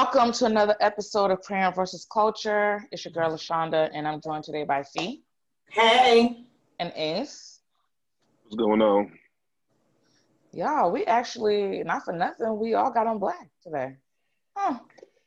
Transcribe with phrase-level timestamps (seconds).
[0.00, 2.84] Welcome to another episode of Crayon versus Culture.
[2.92, 5.24] It's your girl Lashonda, and I'm joined today by Fee
[5.70, 6.44] Hey,
[6.78, 7.58] and Ace.
[8.44, 9.10] What's going on?
[10.52, 13.96] Y'all, we actually, not for nothing, we all got on black today.
[14.56, 14.78] Huh.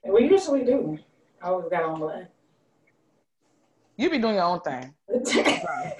[0.05, 0.98] We usually do.
[1.43, 2.31] I always got on black.
[3.98, 4.93] You be doing your own thing.
[5.13, 5.20] I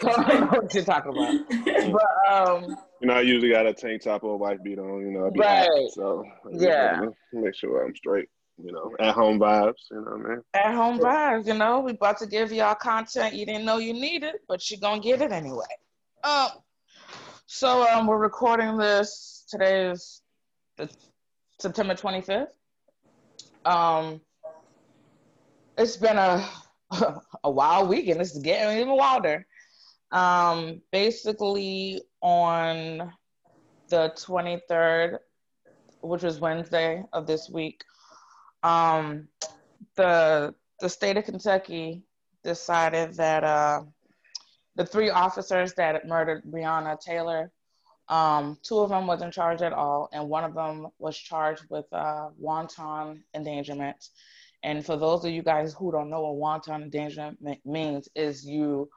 [0.02, 1.36] don't know what you're talking about.
[1.92, 5.02] But um, You know, I usually got a tank top or a wife beat on,
[5.02, 5.68] you know, I be Right.
[5.68, 7.02] hot, so I Yeah.
[7.34, 10.42] Make sure I'm straight, you know, at home vibes, you know what I mean?
[10.54, 13.94] at home vibes, you know, we about to give y'all content you didn't know you
[13.94, 15.66] needed, but you're gonna get it anyway.
[16.24, 16.50] Um,
[17.46, 19.46] so um, we're recording this.
[19.50, 20.22] Today is
[20.78, 20.90] the
[21.60, 22.48] September 25th.
[23.66, 24.22] Um,
[25.78, 26.48] it's been a
[27.44, 28.22] a wild weekend.
[28.22, 29.46] It's getting even wilder.
[30.12, 33.12] Um, basically on
[33.90, 35.20] the 23rd,
[36.02, 37.84] which was Wednesday of this week,
[38.64, 39.28] um,
[39.96, 42.04] the the state of Kentucky
[42.44, 43.84] decided that uh,
[44.76, 47.52] the three officers that murdered Breonna Taylor,
[48.10, 51.86] um, two of them wasn't charged at all, and one of them was charged with
[51.92, 54.08] uh, wanton endangerment.
[54.64, 58.90] And for those of you guys who don't know what wanton endangerment means, is you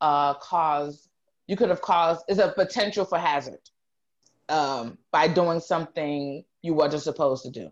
[0.00, 1.08] uh, cause
[1.46, 3.60] you could have caused is a potential for hazard
[4.48, 7.70] um, by doing something you wasn't supposed to do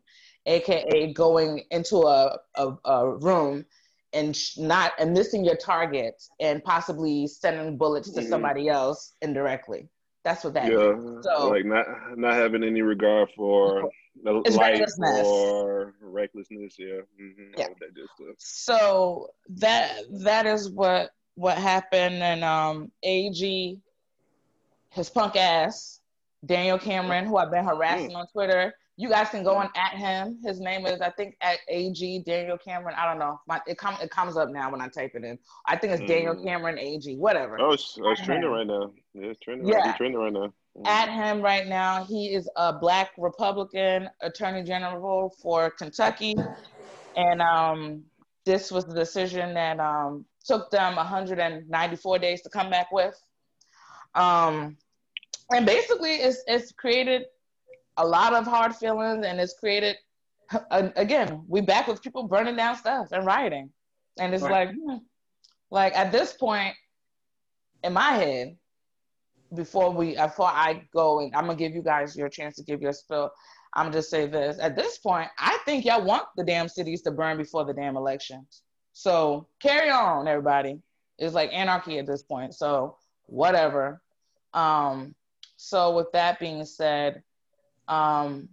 [0.50, 3.64] aka going into a, a, a room
[4.12, 8.28] and not and missing your target and possibly sending bullets to Mhm.
[8.28, 9.88] somebody else indirectly.
[10.24, 10.78] That's what that is.
[10.78, 11.86] Yeah, So- like not
[12.18, 13.90] not having any regard for
[14.24, 15.26] life recklessness.
[15.26, 17.00] or recklessness, yeah.
[17.16, 17.68] hmm Yeah.
[17.78, 23.78] That So that that is what what happened and um AG
[24.90, 26.00] his punk ass
[26.44, 28.74] Daniel Cameron who I've been harassing on Twitter.
[29.00, 30.38] You guys can go and at him.
[30.44, 32.94] His name is I think at AG Daniel Cameron.
[32.98, 33.40] I don't know.
[33.48, 35.38] My, it com- it comes up now when I type it in.
[35.66, 36.44] I think it's Daniel Mm.
[36.44, 37.16] Cameron AG.
[37.16, 37.58] Whatever.
[37.58, 38.92] oh, it's, oh, it's trending right now.
[39.14, 39.66] Yeah, it's trending.
[39.66, 39.76] Yeah.
[39.78, 40.52] Right, trending right now.
[40.76, 40.86] Mhm.
[40.86, 42.04] at him right now.
[42.04, 46.36] He is a black Republican attorney general for Kentucky.
[47.16, 48.04] And um,
[48.44, 53.18] this was the decision that um, took them 194 days to come back with.
[54.14, 54.76] Um,
[55.50, 57.22] and basically, it's, it's created
[58.00, 59.96] a lot of hard feelings and it's created,
[60.70, 63.70] again, we back with people burning down stuff and rioting.
[64.18, 64.68] And it's Right.
[64.68, 64.96] like, hmm,
[65.70, 66.74] like at this point,
[67.82, 68.56] in my head,
[69.54, 72.80] before we before I go and I'm gonna give you guys your chance to give
[72.80, 73.32] your spill.
[73.74, 74.58] I'm gonna just say this.
[74.60, 77.96] At this point, I think y'all want the damn cities to burn before the damn
[77.96, 78.62] elections.
[78.92, 80.80] So carry on, everybody.
[81.18, 82.54] It's like anarchy at this point.
[82.54, 82.96] So
[83.26, 84.02] whatever.
[84.54, 85.14] Um,
[85.56, 87.22] so with that being said,
[87.90, 88.48] um,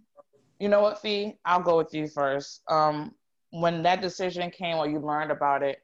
[0.59, 1.36] you know what, Fee?
[1.46, 2.62] I'll go with you first.
[2.68, 3.14] Um,
[3.52, 5.81] when that decision came or you learned about it,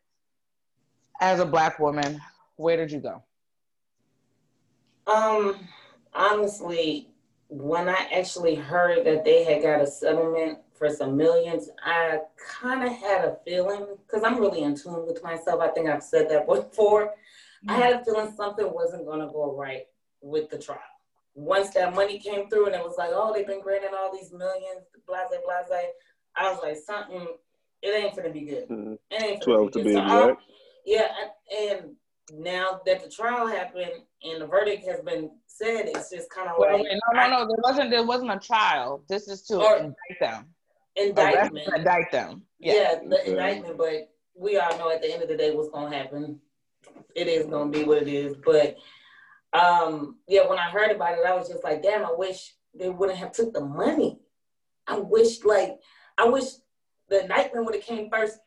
[1.21, 2.19] as a black woman,
[2.57, 3.23] where did you go?
[5.05, 5.59] Um,
[6.13, 7.09] honestly,
[7.47, 12.83] when I actually heard that they had got a settlement for some millions, I kind
[12.83, 15.61] of had a feeling because I'm really in tune with myself.
[15.61, 17.13] I think I've said that before.
[17.67, 19.85] I had a feeling something wasn't going to go right
[20.21, 20.79] with the trial.
[21.35, 24.31] Once that money came through and it was like, oh, they've been granting all these
[24.31, 25.23] millions, blase,
[25.67, 25.85] blase.
[26.35, 27.27] I was like, something,
[27.81, 28.67] it ain't gonna be good.
[28.69, 28.97] Mhm.
[29.11, 29.85] It ain't finna 12 to good.
[29.85, 30.41] be So I- exact.
[30.85, 31.07] Yeah,
[31.51, 31.95] and and
[32.43, 33.91] now that the trial happened
[34.23, 36.83] and the verdict has been said, it's just kind of Wait, like
[37.13, 37.45] no, no, no.
[37.47, 37.89] There wasn't.
[37.89, 39.03] There wasn't a trial.
[39.07, 40.53] This is to Or- indict them.
[40.95, 41.67] indictment.
[41.67, 42.45] Arrest, indict them.
[42.59, 42.95] Yeah, Yeah.
[43.07, 43.31] the Okay.
[43.31, 46.39] indictment, but we all know at the end of the day what's gonna happen.
[47.15, 48.35] It is gonna be what it is.
[48.37, 48.77] But
[49.53, 52.89] um, yeah, when I heard about it, I was just like, damn, I wish they
[52.89, 54.19] wouldn't have took the money.
[54.87, 55.79] I wish like
[56.17, 56.45] I wish
[57.09, 58.39] the indictment would have came first.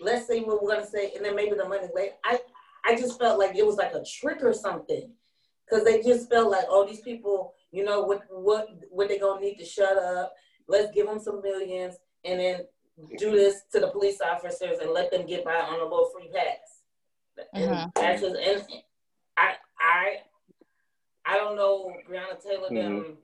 [0.00, 2.14] Let's say what we're gonna say, and then maybe the money later.
[2.24, 2.38] I
[2.84, 5.10] I just felt like it was like a trick or something.
[5.68, 9.40] Cause they just felt like, oh, these people, you know, what what what they gonna
[9.40, 10.32] need to shut up.
[10.68, 12.60] Let's give them some millions, and then
[13.18, 16.30] do this to the police officers and let them get by on a little free
[16.32, 17.46] pass.
[17.52, 17.92] And Mhm.
[17.96, 18.64] actually, and
[19.36, 20.22] I, I,
[21.26, 23.18] I don't know Breonna Taylor them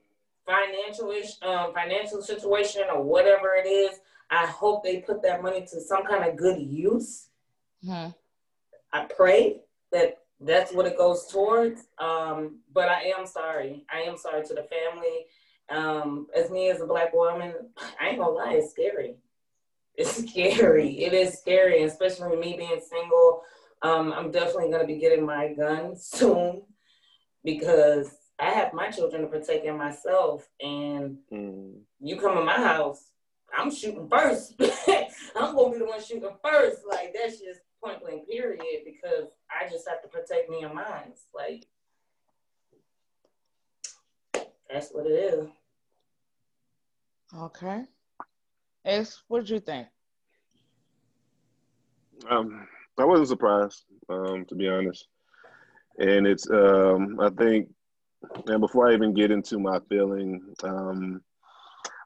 [0.44, 4.00] financial ish, um, financial situation or whatever it is.
[4.31, 7.28] I hope they put that money to some kind of good use.
[7.84, 8.14] Mhm.
[8.93, 9.62] I pray
[9.93, 11.87] that that's what it goes towards.
[11.99, 13.87] Um, but I am sorry.
[13.90, 15.26] I am sorry to the family.
[15.69, 17.55] Um, as me as a black woman,
[18.00, 19.16] I ain't gonna lie, it's scary.
[19.94, 21.05] It's scary.
[21.05, 23.43] It is scary, especially me being single.
[23.82, 26.62] Um, I'm definitely gonna be getting my gun soon
[27.44, 30.48] because I have my children to protect and myself.
[30.60, 31.82] And Mm.
[32.00, 33.10] you come in my house,
[33.56, 34.54] I'm shooting first.
[35.36, 36.82] I'm gonna be the one shooting first.
[36.88, 41.12] Like that's just point blank period because I just have to protect me and mine.
[41.34, 41.66] Like
[44.70, 45.48] that's what it is.
[47.36, 47.84] Okay.
[48.84, 49.88] Ace, what did you think?
[52.28, 52.66] Um,
[52.98, 55.06] I wasn't surprised, um, to be honest.
[55.98, 57.68] And it's, um, I think,
[58.46, 61.22] and before I even get into my feeling, um,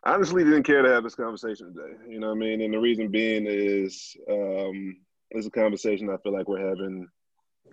[0.05, 1.97] I honestly didn't care to have this conversation today.
[2.09, 2.61] You know what I mean?
[2.63, 4.97] And the reason being is, um,
[5.31, 7.09] it's a conversation I feel like we're having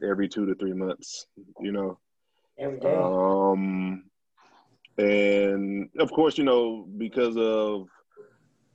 [0.08, 1.28] every two to three months.
[1.60, 2.00] You know,
[2.58, 2.96] Every day.
[2.96, 4.04] um,
[4.98, 7.88] and of course, you know, because of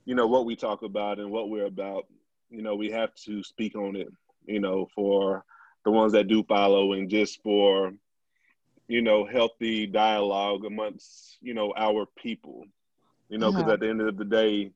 [0.05, 2.05] you know what we talk about and what we're about,
[2.49, 4.07] you know, we have to speak on it.
[4.45, 5.43] You know, for
[5.85, 7.93] the ones that do follow, and just for
[8.87, 12.65] you know healthy dialogue amongst you know our people.
[13.29, 13.73] You know, because Mhm.
[13.73, 14.71] at the end of the day,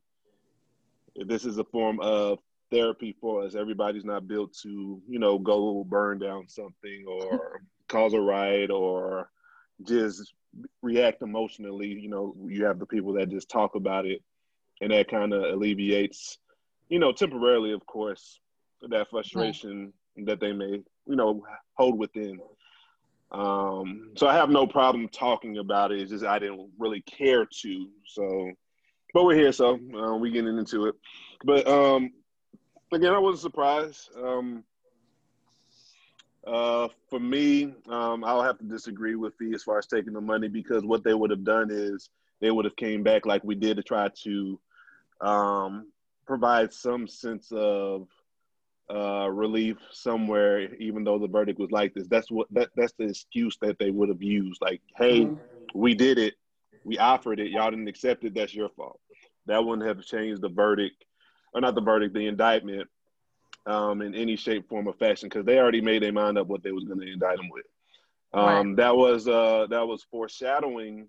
[1.16, 2.40] this is a form of
[2.72, 3.56] therapy for us.
[3.56, 9.30] Everybody's not built to, you know, go burn down something or cause a riot or
[9.84, 10.34] just
[10.82, 11.88] react emotionally.
[11.88, 14.22] You know, you have the people that just talk about it
[14.82, 16.38] and that kind of alleviates,
[16.90, 18.40] you know, temporarily, of course,
[18.90, 21.44] that frustration that they may, you know,
[21.76, 22.40] hold within.
[23.32, 26.00] Um, so I have no problem talking about it.
[26.00, 27.90] It's just I didn't really care to.
[28.08, 28.52] So,
[29.14, 30.96] but we're here, so uh, we getting into it.
[31.44, 32.12] But um,
[32.92, 34.10] again, I wasn't surprised.
[34.16, 34.64] Um,
[36.46, 40.22] uh, for me, um, I'll have to disagree with Fee as far as taking the
[40.22, 42.10] money because what they would have done is
[42.42, 44.60] they would have came back like we did to try to
[45.22, 45.88] um,
[46.26, 48.08] provide some sense of
[48.89, 52.07] uh, relief somewhere, even though the verdict was like this.
[52.07, 54.62] That's what that that's the excuse that they would have used.
[54.62, 55.39] Like, hey, Mhm.
[55.74, 56.35] we did it,
[56.83, 58.33] we offered it, y'all didn't accept it.
[58.33, 59.00] That's your fault.
[59.45, 61.06] That wouldn't have changed the verdict,
[61.53, 62.89] or not the verdict, the indictment,
[63.65, 66.63] um, in any shape, form, or fashion, because they already made their mind up what
[66.63, 67.65] they was going to indict him with.
[68.33, 71.07] Um, That was uh, that was foreshadowing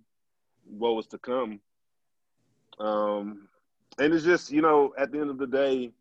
[0.65, 1.61] what was to come.
[2.79, 3.49] Um,
[3.99, 5.93] and it's just you know, at the end of the day,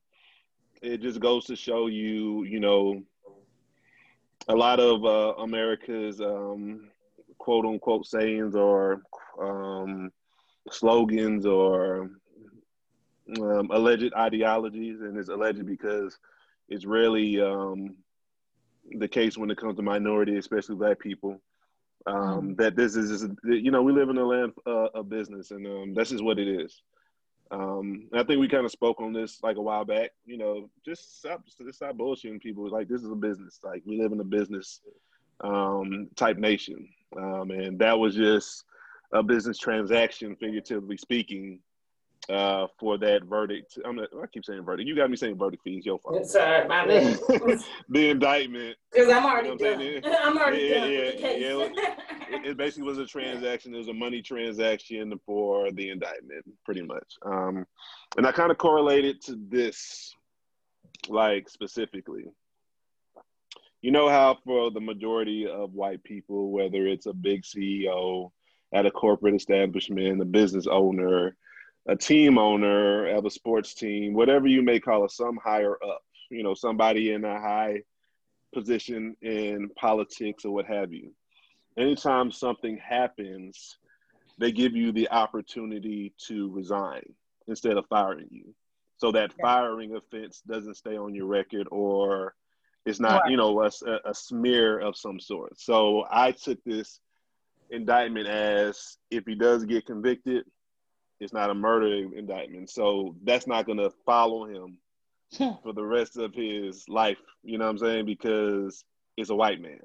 [0.83, 3.01] it just goes to show you, you know,
[4.49, 6.89] a lot of uh, America's um,
[7.37, 9.01] quote unquote sayings or
[9.41, 10.11] um,
[10.69, 12.11] slogans or
[13.39, 16.17] um, alleged ideologies, and it's alleged because
[16.67, 17.95] it's really um,
[18.99, 21.41] the case when it comes to minority, especially black people.
[22.05, 25.51] Um, That this is, is, you know, we live in a land uh, of business,
[25.51, 26.81] and um, that's just what it is.
[27.53, 30.09] Um, and I think we kind of spoke on this like a while back.
[30.25, 32.67] You know, just stop, just stop bullshitting people.
[32.69, 33.59] Like this is a business.
[33.63, 34.81] Like we live in a business
[35.43, 36.87] um, type nation,
[37.17, 38.63] um, and that was just
[39.13, 41.59] a business transaction, figuratively speaking,
[42.29, 43.77] uh, for that verdict.
[43.85, 44.87] I'm not, I keep saying verdict.
[44.87, 45.85] You got me saying verdict fees.
[45.85, 46.25] Your fault.
[46.33, 47.19] Right, my bad.
[47.89, 48.77] the indictment.
[48.93, 49.79] Because I'm already You know I'm done.
[49.79, 50.03] saying?
[50.23, 51.41] I'm already Yeah, done yeah, case.
[51.41, 53.73] yeah, It, it basically was a transaction.
[53.73, 57.15] It was a money transaction for the indictment, pretty much.
[57.25, 57.65] Um,
[58.17, 60.13] and I kind of correlated to this,
[61.07, 62.25] like specifically.
[63.81, 68.31] You know how for the majority of white people, whether it's a big CEO
[68.73, 71.35] at a corporate establishment, a business owner,
[71.87, 76.01] a team owner of a sports team, whatever you may call it, some higher up,
[76.31, 77.81] you know, somebody in a high
[78.53, 81.11] position in politics or what have you.
[81.77, 83.77] Anytime something happens,
[84.37, 87.03] they give you the opportunity to resign
[87.47, 88.53] instead of firing you.
[88.97, 92.35] So that firing offense doesn't stay on your record or
[92.85, 93.71] it's not, you know, a,
[94.05, 95.59] a smear of some sort.
[95.59, 96.99] So I took this
[97.69, 100.45] indictment as if he does get convicted,
[101.19, 102.69] it's not a murder indictment.
[102.69, 104.77] So that's not going to follow him
[105.37, 105.51] hmm.
[105.63, 107.17] for the rest of his life.
[107.43, 108.05] You know what I'm saying?
[108.05, 108.83] Because
[109.15, 109.79] it's a white man.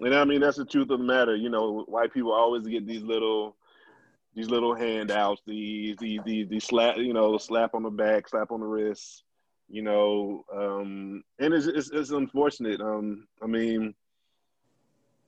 [0.00, 1.36] And I mean, that's the truth of the matter.
[1.36, 3.56] You know, white people always get these little
[4.34, 8.50] these little handouts, these, the the the slap, you know, slap on the back, slap
[8.50, 9.24] on the wrist,
[9.68, 12.80] you know, um, and it's, it's, it's unfortunate.
[12.80, 13.94] Um, I mean,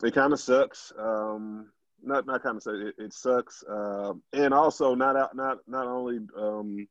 [0.03, 0.93] it kind of sucks.
[0.99, 1.71] Um,
[2.03, 2.79] not not kind of sucks.
[2.79, 6.87] It, it sucks, uh, and also not out not not only um,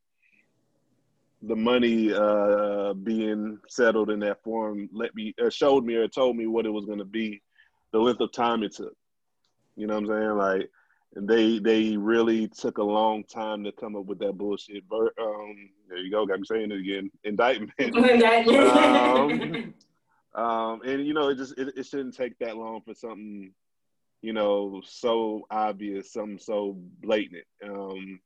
[1.43, 6.35] the money uh, being settled in that form let me uh, showed me or told
[6.35, 7.41] me what it was going to be,
[7.93, 8.95] the length of time it took.
[9.77, 10.37] You know what I'm saying?
[10.37, 10.69] Like
[11.15, 14.83] and they they really took a long time to come up with that bullshit.
[14.91, 17.11] Um, there you go, got me saying it again.
[17.23, 17.71] Indictment.
[18.55, 19.73] um,
[20.35, 23.51] um, and you know, it just it, it shouldn't take that long for something,
[24.21, 27.45] you know, so obvious, something so blatant.
[27.63, 28.19] Um,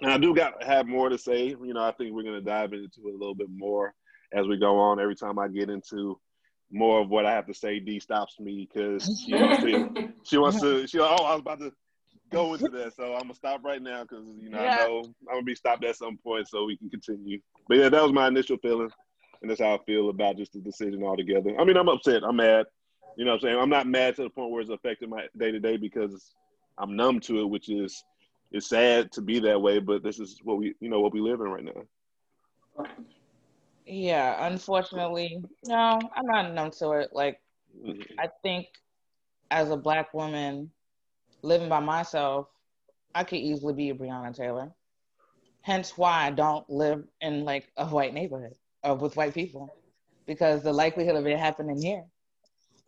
[0.00, 1.48] and I do got have more to say.
[1.48, 3.92] You know, I think we're gonna dive into it a little bit more
[4.32, 5.00] as we go on.
[5.00, 6.18] Every time I get into
[6.72, 10.08] more of what I have to say, D stops me because she wants to.
[10.24, 10.86] She wants to.
[10.86, 11.00] She.
[11.00, 11.72] Oh, I was about to
[12.30, 14.78] go into that, so I'm gonna stop right now because you know yeah.
[14.80, 17.40] I know I'm gonna be stopped at some point, so we can continue.
[17.68, 18.90] But yeah, that was my initial feeling,
[19.42, 21.54] and that's how I feel about just the decision altogether.
[21.58, 22.22] I mean, I'm upset.
[22.24, 22.66] I'm mad.
[23.16, 23.58] You know what I'm saying?
[23.58, 26.32] I'm not mad to the point where it's affecting my day to day because
[26.78, 28.02] I'm numb to it, which is
[28.52, 31.20] it's sad to be that way, but this is what we you know what we
[31.20, 32.84] live in right now.
[33.86, 37.10] Yeah, unfortunately, no, I'm not numb to it.
[37.12, 37.40] Like,
[37.76, 38.00] mm-hmm.
[38.18, 38.66] I think
[39.50, 40.70] as a black woman
[41.42, 42.46] living by myself,
[43.14, 44.70] I could easily be a Breonna Taylor.
[45.62, 49.76] Hence why I don't live in like a white neighborhood or with white people,
[50.26, 52.04] because the likelihood of it happening here,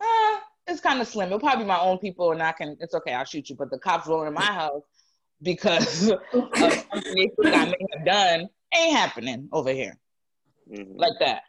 [0.01, 0.37] uh,
[0.67, 1.27] it's kind of slim.
[1.27, 2.75] It'll probably be my own people, and I can.
[2.79, 3.13] It's okay.
[3.13, 3.55] I'll shoot you.
[3.55, 4.81] But the cops rolling in my house
[5.41, 9.97] because of something that I may have done ain't happening over here
[10.69, 10.97] mm-hmm.
[10.97, 11.43] like that.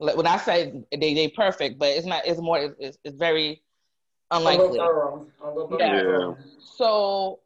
[0.00, 2.26] Like when I say they they perfect, but it's not.
[2.26, 2.74] It's more.
[2.78, 3.62] It's, it's very
[4.30, 4.78] unlikely.
[5.78, 6.34] Yeah.
[6.76, 7.40] So,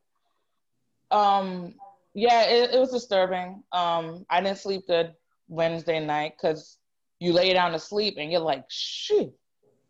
[1.11, 1.75] um,
[2.15, 3.63] yeah, it, it was disturbing.
[3.73, 5.15] Um, I didn't sleep good
[5.49, 6.79] Wednesday night because
[7.21, 9.33] you lay down to sleep and you're like, shoot,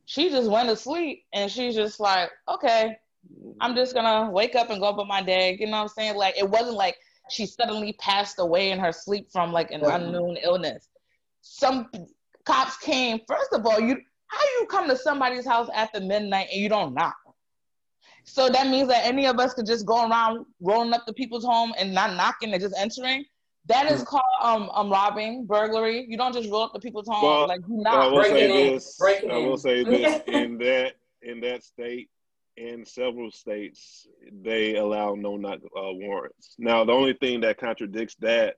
[0.05, 2.99] she just went to sleep and she's just like, okay,
[3.61, 5.57] I'm just gonna wake up and go about my day.
[5.59, 6.17] You know what I'm saying?
[6.17, 6.97] Like it wasn't like
[7.31, 10.89] she suddenly passed away in her sleep from like an unknown illness
[11.43, 11.89] some
[12.45, 13.21] cops came.
[13.29, 13.97] First of all, you
[14.29, 17.15] how you come to somebody's house after midnight and you don't knock?
[18.25, 21.45] So that means that any of us could just go around rolling up to people's
[21.45, 23.25] home and not knocking and just entering.
[23.67, 26.07] That is called um, um robbing, burglary.
[26.09, 28.47] You don't just roll up to people's home well, like you not I will say
[28.47, 29.01] this.
[29.29, 32.09] I will say this in that in that state
[32.57, 34.07] in several states
[34.43, 36.57] they allow no knock uh, warrants.
[36.59, 38.57] Now the only thing that contradicts that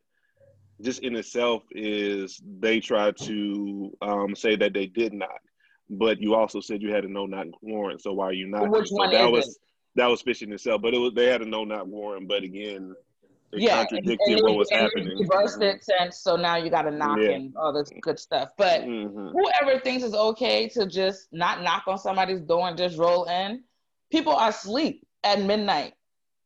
[0.84, 5.40] just in itself is they try to um, say that they did not,
[5.90, 8.02] but you also said you had a no knock warrant.
[8.02, 8.68] So why are you not?
[8.70, 9.54] Which so one that was it?
[9.96, 12.28] that was fishing itself, but it was they had a no knock warrant.
[12.28, 12.94] But again,
[13.52, 15.18] it yeah, contradicted and, and what was happening.
[15.18, 17.30] Reversed it since, so now you got to knock yeah.
[17.30, 18.50] and all this good stuff.
[18.58, 19.28] But mm-hmm.
[19.28, 23.62] whoever thinks it's okay to just not knock on somebody's door and just roll in,
[24.10, 25.94] people are asleep at midnight.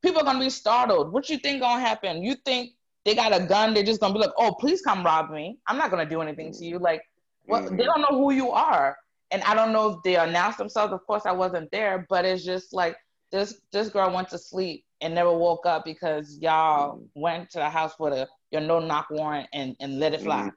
[0.03, 1.13] People are gonna be startled.
[1.13, 2.23] What you think gonna happen?
[2.23, 2.71] You think
[3.09, 5.57] they got a gun, they're just gonna be like, oh, please come rob me.
[5.67, 6.79] I'm not gonna do anything to you.
[6.79, 7.01] Like,
[7.47, 7.77] well, mm-hmm.
[7.77, 8.99] they don't know who you are.
[9.31, 10.93] And I don't know if they announced themselves.
[10.93, 12.97] Of course, I wasn't there, but it's just like
[13.33, 17.21] this this girl went to sleep and never woke up because y'all mm-hmm.
[17.21, 20.41] went to the house with a your no knock warrant and, and let it fly.
[20.41, 20.49] Mm-hmm.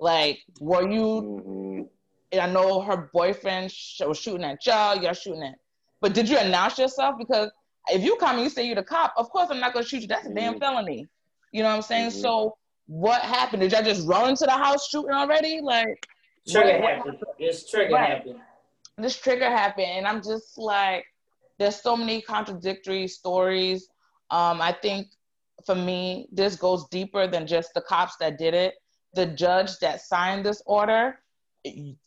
[0.00, 1.04] Like, were you?
[1.46, 2.40] Mm-hmm.
[2.40, 3.72] I know her boyfriend
[4.04, 5.00] was shooting at y'all.
[5.00, 5.54] You're shooting at,
[6.00, 7.14] but did you announce yourself?
[7.20, 7.52] Because
[7.88, 10.02] if you come and you say you're the cop, of course I'm not gonna shoot
[10.02, 10.08] you.
[10.08, 10.58] That's a damn mm-hmm.
[10.58, 11.08] felony.
[11.54, 12.10] You know what I'm saying?
[12.10, 12.20] Mm-hmm.
[12.20, 12.56] So
[12.86, 13.62] what happened?
[13.62, 15.60] Did y'all just run into the house shooting already?
[15.62, 16.04] Like
[16.48, 17.18] trigger what, happened.
[17.38, 18.10] This trigger right.
[18.10, 18.40] happened.
[18.98, 21.04] This trigger happened, and I'm just like,
[21.60, 23.88] there's so many contradictory stories.
[24.32, 25.06] Um, I think
[25.64, 28.74] for me, this goes deeper than just the cops that did it.
[29.14, 31.20] The judge that signed this order,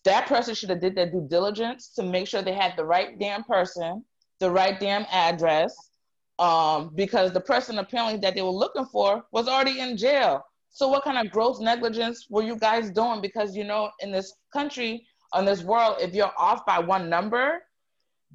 [0.04, 3.18] that person should have did their due diligence to make sure they had the right
[3.18, 4.04] damn person,
[4.42, 5.87] the right damn address,
[6.39, 10.44] um, because the person apparently that they were looking for was already in jail.
[10.70, 13.22] So what kind of gross negligence were you guys doing?
[13.22, 17.63] Because you know, in this country, in this world, if you're off by one number,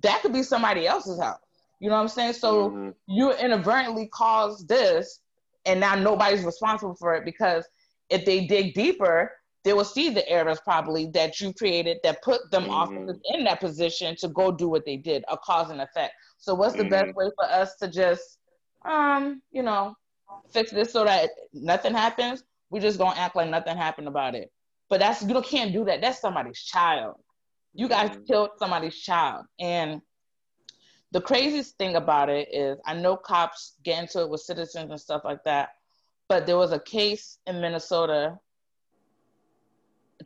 [0.03, 1.39] that could be somebody else's house.
[1.81, 2.35] You know what I'm saying?
[2.35, 2.91] So mm-hmm.
[3.07, 5.21] you inadvertently caused this,
[5.65, 7.65] and now nobody's responsible for it because
[8.11, 9.33] if they dig deeper,
[9.65, 12.73] they will see the errors probably that you created that put them mm-hmm.
[12.73, 12.91] off
[13.35, 16.15] in that position to go do what they did, a cause and effect.
[16.43, 16.91] So what's the mm-hmm.
[16.91, 18.39] best way for us to just,
[18.85, 19.95] um, you know,
[20.51, 22.43] fix this so that nothing happens?
[22.69, 24.51] We're just gonna act like nothing happened about it.
[24.91, 26.01] But that's you can't do that.
[26.01, 27.15] That's somebody's child.
[27.75, 28.25] You guys mm-hmm.
[28.25, 30.03] killed somebody's child, and
[31.13, 35.01] the craziest thing about it is I know cops get into it with citizens and
[35.01, 35.69] stuff like that,
[36.29, 38.37] but there was a case in Minnesota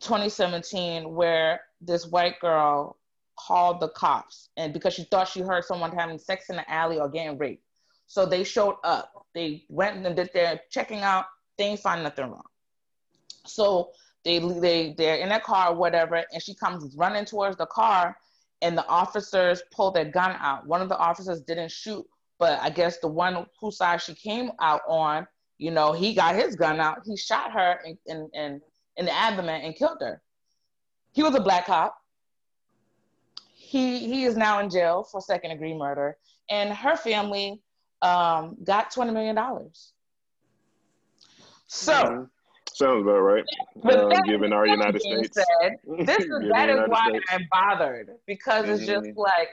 [0.01, 2.97] 2017 where this white girl
[3.39, 6.99] called the cops and because she thought she heard someone having sex in the alley
[6.99, 7.63] or getting raped.
[8.07, 9.13] So they showed up.
[9.35, 11.27] They went and did their checking out.
[11.59, 12.45] They ain't find nothing wrong.
[13.45, 13.91] So
[14.25, 18.17] they they they're in a car, or whatever, and she comes running towards the car
[18.63, 20.67] and the officers pull their gun out.
[20.67, 22.07] One of the officers didn't shoot,
[22.39, 25.27] but I guess the one whose side she came out on,
[25.59, 27.03] you know, he got his gun out.
[27.05, 28.61] He shot her in, in, in,
[28.97, 30.23] in the abdomen and killed her.
[31.13, 31.97] He was a black cop.
[33.77, 36.17] He, he is now in jail for second degree murder.
[36.49, 37.61] And her family
[38.01, 39.37] um, got $20 million.
[41.67, 42.25] So, mm-hmm.
[42.73, 43.45] Sounds about right.
[43.85, 45.39] Uh, given our United States.
[45.63, 47.25] Said, this is that is why States.
[47.31, 48.75] I'm bothered because mm-hmm.
[48.75, 49.19] it's just mm-hmm.
[49.19, 49.49] like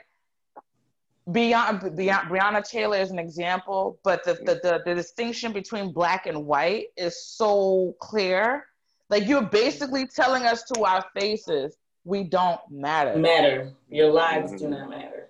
[1.32, 6.26] beyond beyond Breonna Taylor is an example, but the, the, the the distinction between black
[6.26, 8.66] and white is so clear.
[9.08, 13.16] Like you're basically telling us to our faces, we don't matter.
[13.16, 13.72] Matter.
[13.88, 14.64] Your lives mm-hmm.
[14.64, 15.28] do not matter.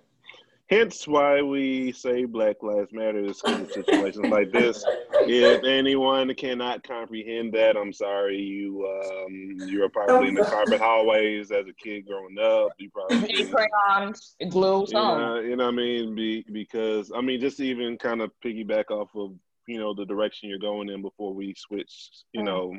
[0.67, 4.83] Hence why we say Black Lives Matter in situations like this.
[5.27, 8.41] If anyone cannot comprehend that, I'm sorry.
[8.41, 12.71] You um, you were probably in the carpet hallways as a kid growing up.
[12.79, 16.15] You probably crayons, glue, you know, you know what I mean?
[16.15, 19.35] Be, because I mean, just even kind of piggyback off of
[19.67, 22.73] you know the direction you're going in before we switch, you know,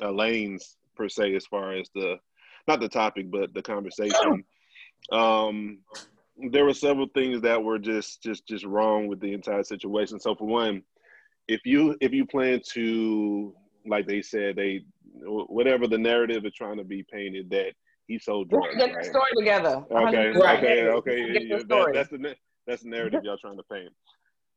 [0.00, 2.16] uh, lanes per se, as far as the
[2.68, 4.44] not the topic, but the conversation.
[5.12, 5.78] Um,
[6.50, 10.20] there were several things that were just just just wrong with the entire situation.
[10.20, 10.82] So for one,
[11.48, 13.54] if you if you plan to
[13.86, 14.84] like they said they
[15.22, 17.72] whatever the narrative is trying to be painted that
[18.06, 18.76] he sold drugs.
[18.76, 19.04] Get right?
[19.04, 19.84] the story together.
[19.90, 21.48] Okay, okay, okay.
[21.48, 22.34] That, that's the
[22.66, 23.92] that's the narrative y'all trying to paint.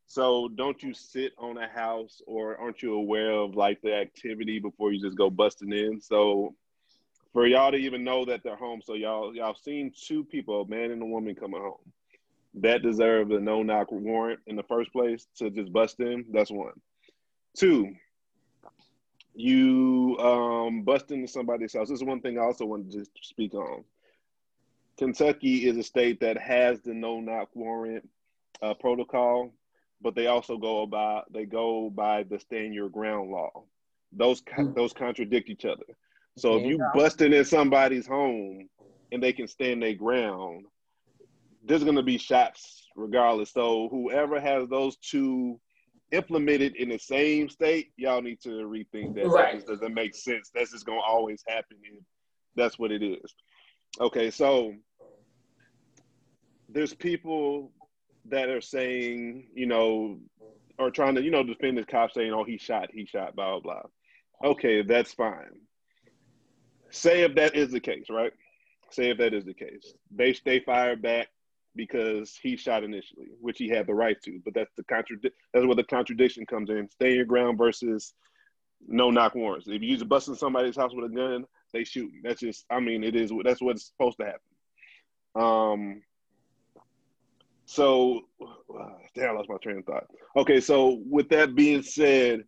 [0.08, 4.60] So don't you sit on a house or aren't you aware of like the activity
[4.60, 6.01] before you just go busting in?
[6.01, 6.56] So
[7.33, 8.81] for y'all to even know that they're home.
[8.83, 11.92] So y'all y'all seen two people, a man and a woman, coming home.
[12.55, 16.25] That deserve a no knock warrant in the first place to just bust in.
[16.31, 16.74] That's one.
[17.55, 17.94] Two,
[19.35, 21.89] you um, bust into somebody's house.
[21.89, 23.83] This is one thing I also wanted to speak on.
[24.98, 28.09] Kentucky is a state that has the no knock warrant
[28.61, 29.53] uh, protocol,
[30.01, 33.63] but they also go by they go by the stand your ground law.
[34.11, 34.75] Those mm.
[34.75, 35.85] those contradict each other.
[36.37, 38.70] So if you busting in somebody's home
[39.11, 40.65] and they can stand their ground,
[41.63, 43.51] there's gonna be shots regardless.
[43.51, 45.59] So whoever has those two
[46.11, 49.27] implemented in the same state, y'all need to rethink that.
[49.27, 49.59] Right.
[49.59, 50.50] That doesn't make sense.
[50.53, 52.03] That's just gonna always happen if
[52.55, 53.35] that's what it is.
[54.00, 54.74] Okay, so
[56.70, 57.72] there's people
[58.25, 60.20] that are saying, you know,
[60.77, 63.59] or trying to, you know, defend the cop saying, oh, he shot, he shot, blah,
[63.59, 63.81] blah,
[64.42, 64.51] blah.
[64.51, 65.59] Okay, that's fine
[66.92, 68.34] say if that is the case, right?
[68.92, 71.30] Say if that is the case, they they fire back
[71.75, 74.40] because he shot initially, which he had the right to.
[74.44, 75.36] But that's the contradict.
[75.54, 76.90] That's where the contradiction comes in.
[76.90, 78.14] Stay your ground versus
[78.88, 79.68] no knock warrants.
[79.68, 82.12] If you use a bust in somebody's house with a gun, they shoot.
[82.24, 82.66] That's just.
[82.70, 83.32] I mean, it is.
[83.44, 84.42] That's what's supposed to happen.
[85.36, 86.02] Um.
[87.66, 88.22] So,
[89.16, 90.08] damn, I lost my train of thought.
[90.36, 92.44] Okay, so with that being said,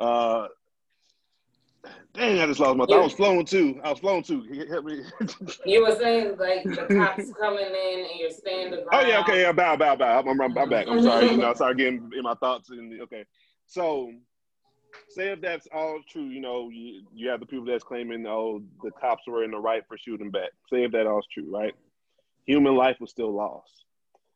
[0.00, 0.48] uh,
[2.14, 3.00] Dang, I just lost my thought.
[3.00, 3.80] I was flowing too.
[3.84, 4.42] I was flowing too.
[4.70, 5.02] Help me.
[5.66, 8.84] you were saying like the cops coming in and you're standing.
[8.90, 10.20] Oh yeah, okay, yeah, bow, bow, bow.
[10.20, 10.88] I'm, I'm, I'm back.
[10.88, 11.30] I'm sorry.
[11.30, 12.68] you know, I started getting in my thoughts.
[12.68, 13.24] The, okay,
[13.66, 14.12] so
[15.08, 18.62] say if that's all true, you know, you, you have the people that's claiming, oh,
[18.82, 20.50] the cops were in the right for shooting back.
[20.70, 21.74] Say if that all's true, right?
[22.46, 23.84] Human life was still lost.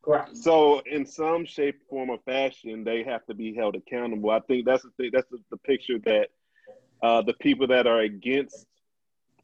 [0.03, 0.35] Correct.
[0.35, 4.31] So, in some shape, form, or fashion, they have to be held accountable.
[4.31, 6.29] I think that's the thing, that's the, the picture that
[7.01, 8.65] uh, the people that are against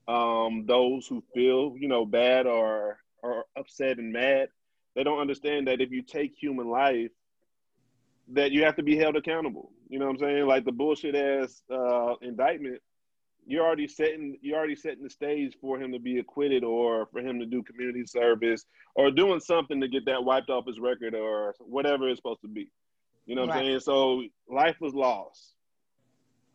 [0.08, 4.50] um, those who feel, you know, bad or or upset and mad,
[4.96, 7.12] they don't understand that if you take human life,
[8.30, 9.72] that you have to be held accountable.
[9.90, 10.48] You know what I'm saying?
[10.48, 12.82] Like the bullshit ass uh, indictment,
[13.46, 17.20] you're already setting you're already setting the stage for him to be acquitted or for
[17.22, 18.66] him to do community service
[18.96, 22.48] or doing something to get that wiped off his record or whatever it's supposed to
[22.48, 22.70] be.
[23.26, 23.60] You know what right.
[23.60, 23.80] I'm saying?
[23.82, 25.54] So life was lost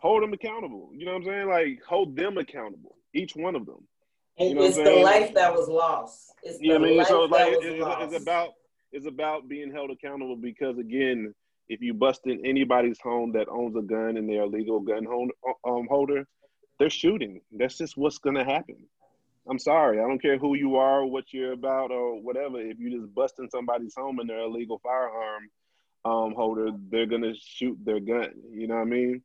[0.03, 0.91] hold them accountable.
[0.93, 1.49] You know what I'm saying?
[1.49, 3.87] Like hold them accountable, each one of them.
[4.39, 6.33] And you know it's the life that was lost.
[6.43, 8.49] It's yeah, I mean, so like it's, it's, about
[8.91, 11.33] it's about being held accountable because again,
[11.69, 15.07] if you bust in anybody's home that owns a gun and they're a legal gun
[15.65, 16.27] um, holder,
[16.79, 17.41] they're shooting.
[17.53, 18.85] That's just what's gonna happen.
[19.49, 20.01] I'm sorry.
[20.01, 22.61] I don't care who you are, what you're about, or whatever.
[22.61, 25.49] If you just bust in somebody's home and they're a legal firearm
[26.05, 28.33] um, holder, they're gonna shoot their gun.
[28.51, 29.23] You know what I mean?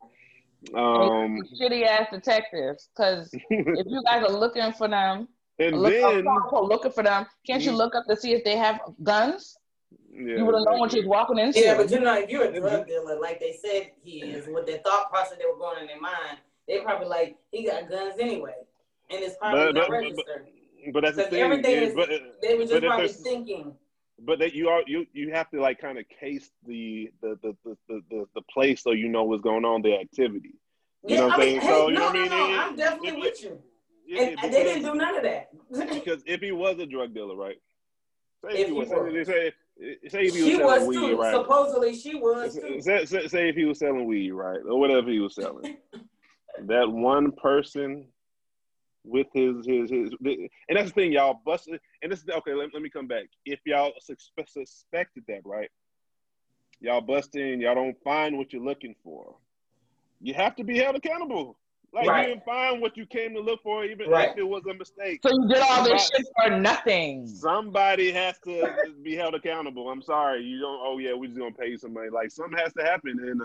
[0.73, 2.89] Um, shitty ass detectives.
[2.95, 5.27] Because if you guys are looking for them,
[5.59, 7.77] and look then looking for them, can't you Mm.
[7.77, 9.57] look up to see if they have guns?
[10.11, 11.59] yeah, you would have known what you was walking into.
[11.59, 14.65] Yeah, but you know, if you're a drug dealer, like they said he is, with
[14.65, 18.15] the thought process they were going in their mind, they probably like he got guns
[18.19, 18.53] anyway,
[19.09, 20.47] and it's probably But- not but- but- registered.
[20.93, 21.41] but that's the thing.
[21.41, 22.09] everything is- is- but,
[22.41, 23.73] they were just probably thinking.
[24.19, 27.55] But that you are you you have to like kind of case the the the,
[27.87, 30.53] the the the place so you know what's going on, the activity.
[31.03, 31.61] You Yeah, know what I'm mean, saying?
[31.61, 32.31] hey, So, you no, know what I no, mean?
[32.31, 33.61] no, It- I'm definitely it- with you.
[34.09, 35.49] Yeah, And because- they didn't do none of that.
[35.93, 37.57] because if he was a drug dealer, right?
[38.45, 39.27] Say If he was, was.
[39.27, 39.51] say,
[40.07, 41.17] say if he was she selling was weed, too.
[41.17, 41.33] right?
[41.33, 42.81] Supposedly she was too.
[42.81, 45.77] Say, say, say if he was selling weed, right, or whatever he was selling,
[46.67, 48.05] that one person
[49.07, 51.79] with his his his, and that's the thing, y'all busted.
[52.03, 52.53] And this is okay.
[52.53, 53.25] Let, let me come back.
[53.45, 55.69] If y'all suspe- suspected that, right,
[56.79, 59.35] y'all bust in, y'all don't find what you're looking for,
[60.21, 61.57] you have to be held accountable.
[61.93, 62.27] Like Right.
[62.27, 64.31] you didn't find what you came to look for, even Right.
[64.31, 65.21] if it was a mistake.
[65.23, 67.25] so you did all this shit for nothing.
[67.25, 69.89] Somebody has to be held accountable.
[69.89, 70.79] I'm sorry, you don't.
[70.83, 72.09] Oh yeah, we're just gonna pay somebody.
[72.09, 73.41] Like something has to happen, and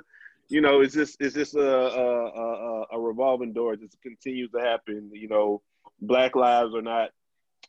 [0.49, 3.75] you know, it's just it's just a a, a, a revolving door.
[3.75, 5.11] It just continues to happen.
[5.13, 5.63] You know,
[6.01, 7.11] black lives are not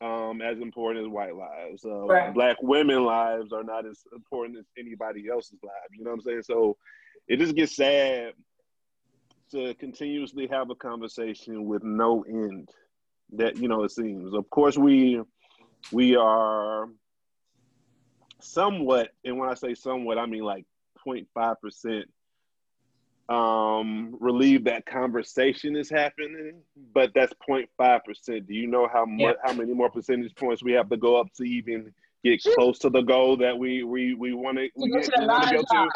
[0.01, 1.86] um, as important as white lives.
[1.86, 2.33] Uh, Right.
[2.33, 5.93] Black women lives are not as important as anybody else's lives.
[5.97, 6.41] You know what I'm saying?
[6.43, 6.77] So
[7.27, 8.33] it just gets sad
[9.51, 12.69] to continuously have a conversation with no end.
[13.33, 14.33] That you know, it seems.
[14.33, 15.21] Of course, we
[15.91, 16.89] we are
[18.41, 20.65] somewhat, and when I say somewhat, I mean like
[21.05, 22.05] 0.5 percent
[23.29, 26.62] um relieved that conversation is happening
[26.93, 28.47] but that's 0.5 percent.
[28.47, 29.33] Do you know how much Yeah.
[29.45, 32.89] how many more percentage points we have to go up to even get close to
[32.89, 35.89] the goal that we we we want to we get to go to?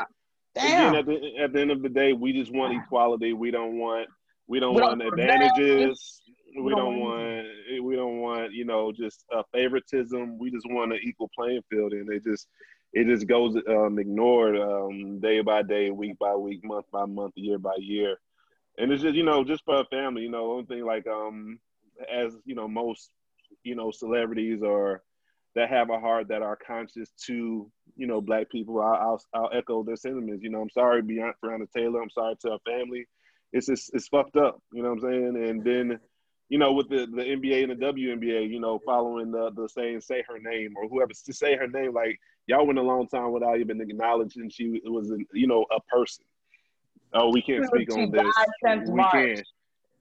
[0.56, 0.96] again Damn.
[0.96, 3.34] at the, at the end of the day we just want equality.
[3.34, 4.08] We don't want
[4.48, 6.22] we don't We don't want advantages.
[6.60, 7.46] We, don't want
[7.84, 10.40] we don't want you know just uh, favoritism.
[10.40, 12.48] We just want an equal playing field and they just
[12.94, 17.34] it just goes um, ignored um, day by day week by week month by month
[17.36, 18.18] year by year.
[18.78, 21.60] And it's just you know just for a family you know one thing like um
[22.12, 23.10] as you know most
[23.64, 25.04] you know celebrities or
[25.56, 29.58] that have a heart that are conscious to you know black people i'll i'll, I'll
[29.58, 30.62] echo their sentiments you know.
[30.62, 33.08] I'm sorry beyond Breonna taylor i'm sorry to her family.
[33.52, 35.50] It's just it's fucked up you know what i'm saying?
[35.50, 36.00] And then
[36.50, 40.02] you know with the the nba and the WNBA you know following the the saying
[40.02, 43.32] say her name or whoever to say her name like y'all went a long time
[43.32, 46.26] without even acknowledging she was you know a person.
[47.14, 48.34] Oh we can't speak on this.
[48.88, 49.46] we can't.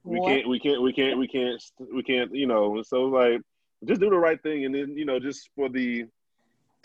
[0.03, 3.41] We can't we can't we can't we can't we can't you know so like
[3.85, 6.05] just do the right thing and then you know just for the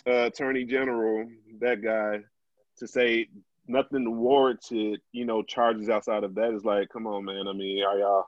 [0.06, 1.28] uh, attorney general
[1.60, 2.18] that guy
[2.78, 3.28] to say
[3.68, 7.46] nothing warranted you know charges outside of that is like come on man.
[7.46, 8.24] I mean are y'all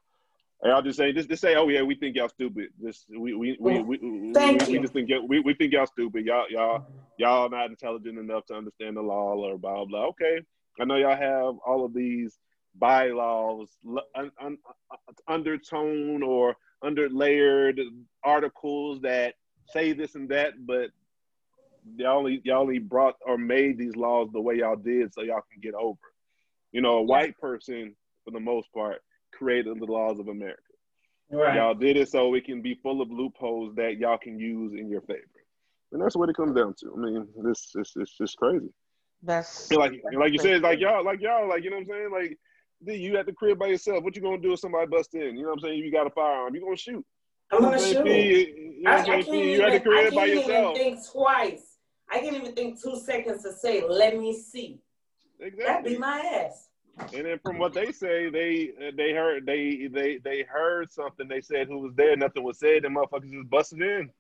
[0.64, 2.68] y'all just saying just, just say oh yeah we think y'all stupid.
[2.82, 5.86] Just we we we, we, we, Thank we just think y'all- we, we think y'all
[5.86, 6.24] stupid.
[6.24, 6.86] Y'all y'all
[7.18, 10.40] y'all not intelligent enough to understand the law or blah blah okay.
[10.80, 12.38] I know y'all have all of these
[12.76, 13.68] bylaws
[14.16, 14.58] un, un,
[15.28, 17.78] undertone or underlayered
[18.24, 19.34] articles that
[19.68, 20.90] say this and that, but
[21.96, 25.42] y'all only y'all only brought or made these laws the way y'all did so y'all
[25.52, 25.98] can get over.
[26.72, 29.02] You know, a white person for the most part
[29.36, 30.60] created the laws of America.
[31.30, 31.56] Right.
[31.56, 34.88] Y'all did it so it can be full of loopholes that y'all can use in
[34.88, 35.20] your favor.
[35.92, 36.92] And that's what it comes down to.
[36.94, 38.68] I mean, this it's, it's just crazy.
[39.22, 41.82] That's And like and like you said, like y'all, like y'all, like you know what
[41.84, 42.10] I'm saying?
[42.12, 42.38] Like
[42.84, 44.04] dude, you at the crib by yourself.
[44.04, 45.36] What you gonna do if somebody busts in?
[45.36, 45.78] You know what I'm saying?
[45.78, 46.54] You got a firearm.
[46.54, 47.04] You gonna shoot.
[47.50, 48.06] I'm gonna You know what I'm shoot.
[48.06, 48.74] saying?
[48.78, 49.24] You know I, what I I'm saying?
[49.24, 50.76] can't even, at the crib by can't even yourself.
[50.76, 51.66] think twice.
[52.10, 54.80] I can't even think two seconds to say, let me see.
[55.40, 55.64] Exactly.
[55.64, 56.68] That'd be my ass.
[57.12, 61.28] And then from what they say, they they heard they they they heard something.
[61.28, 62.16] They said who was there.
[62.16, 62.84] Nothing was said.
[62.84, 64.10] And motherfuckers just busted in.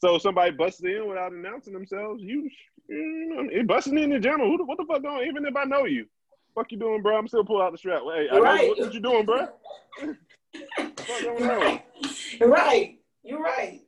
[0.00, 2.22] So somebody busted in without announcing themselves.
[2.22, 2.50] You,
[2.88, 4.50] you know, busting in in general.
[4.50, 5.28] Who the, what the fuck going?
[5.28, 6.06] Even if I know you,
[6.54, 7.16] fuck you doing, bro?
[7.16, 8.02] I'm still pull out the strap.
[8.02, 8.68] Hey, I know Right.
[8.68, 9.48] what, what you doing, bro?
[9.96, 11.48] Fuck going on?
[11.48, 11.82] right.
[12.42, 12.98] right.
[13.22, 13.80] You're right.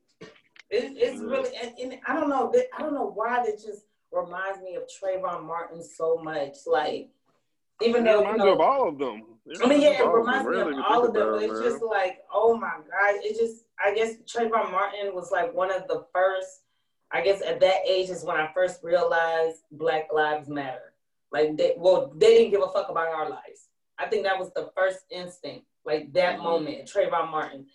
[0.70, 2.52] It, it's really, and, and I don't know.
[2.76, 6.56] I don't know why that just reminds me of Trayvon Martin so much.
[6.66, 7.10] Like,
[7.82, 9.22] even though you reminds you of all of them.
[9.62, 11.22] I mean, yeah, it all of them, reminds me really, of all of them.
[11.22, 11.70] about But it's man.
[11.70, 13.20] just like, oh my god!
[13.22, 16.62] It just, I guess Trayvon Martin was like one of the first.
[17.10, 20.92] I guess at that age is when I first realized Black Lives Matter.
[21.32, 23.68] Like, they, well, they didn't give a fuck about our lives.
[23.98, 26.42] I think that was the first instinct, like that Mhm.
[26.42, 27.66] moment, Trayvon Martin.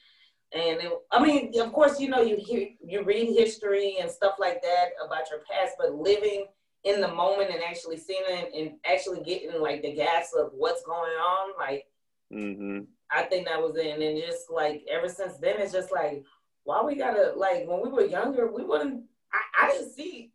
[0.53, 4.35] And it, I mean, of course, you know, you hear, you read history and stuff
[4.37, 6.45] like that about your past, but living
[6.83, 10.83] in the moment and actually seeing it and actually getting like the gas of what's
[10.83, 11.85] going on, like
[12.31, 12.79] hmm
[13.11, 13.85] I think that was it.
[13.87, 16.23] And then just like ever since then, it's just like,
[16.63, 19.03] why we gotta like when we were younger, we wouldn't.
[19.31, 20.31] I, I didn't see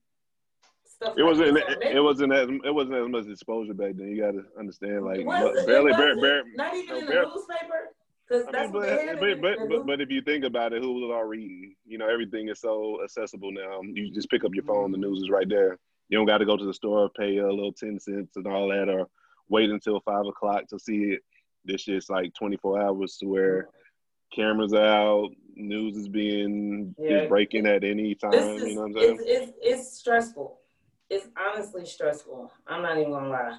[0.84, 1.14] stuff.
[1.16, 1.54] It like wasn't.
[1.54, 2.48] this It, wasn't as.
[2.64, 4.08] It wasn't as much exposure back then.
[4.08, 5.04] You got to understand.
[5.04, 6.50] Like Was barely, barely, barely.
[6.54, 7.80] Not even no, in the barely- newspaper,
[8.28, 9.18] because I that's mean, had.
[9.20, 11.74] but, but, but, but if you think about it, who was all reading?
[11.84, 13.80] You know, everything is so accessible now.
[13.82, 15.78] You just pick up your phone, the news is right there.
[16.08, 18.68] You don't got to go to the store, pay a little 10 cents and all
[18.68, 19.08] that, or
[19.48, 21.20] wait until five o'clock to see it.
[21.64, 23.68] This shit's like 24 hours to where
[24.34, 27.22] cameras out, news is being Yeah.
[27.24, 28.34] is breaking at any time.
[28.34, 29.18] is you know what I'm saying?
[29.20, 30.58] it's, it's it's stressful.
[31.10, 32.50] It's honestly stressful.
[32.66, 33.58] I'm not even gonna lie.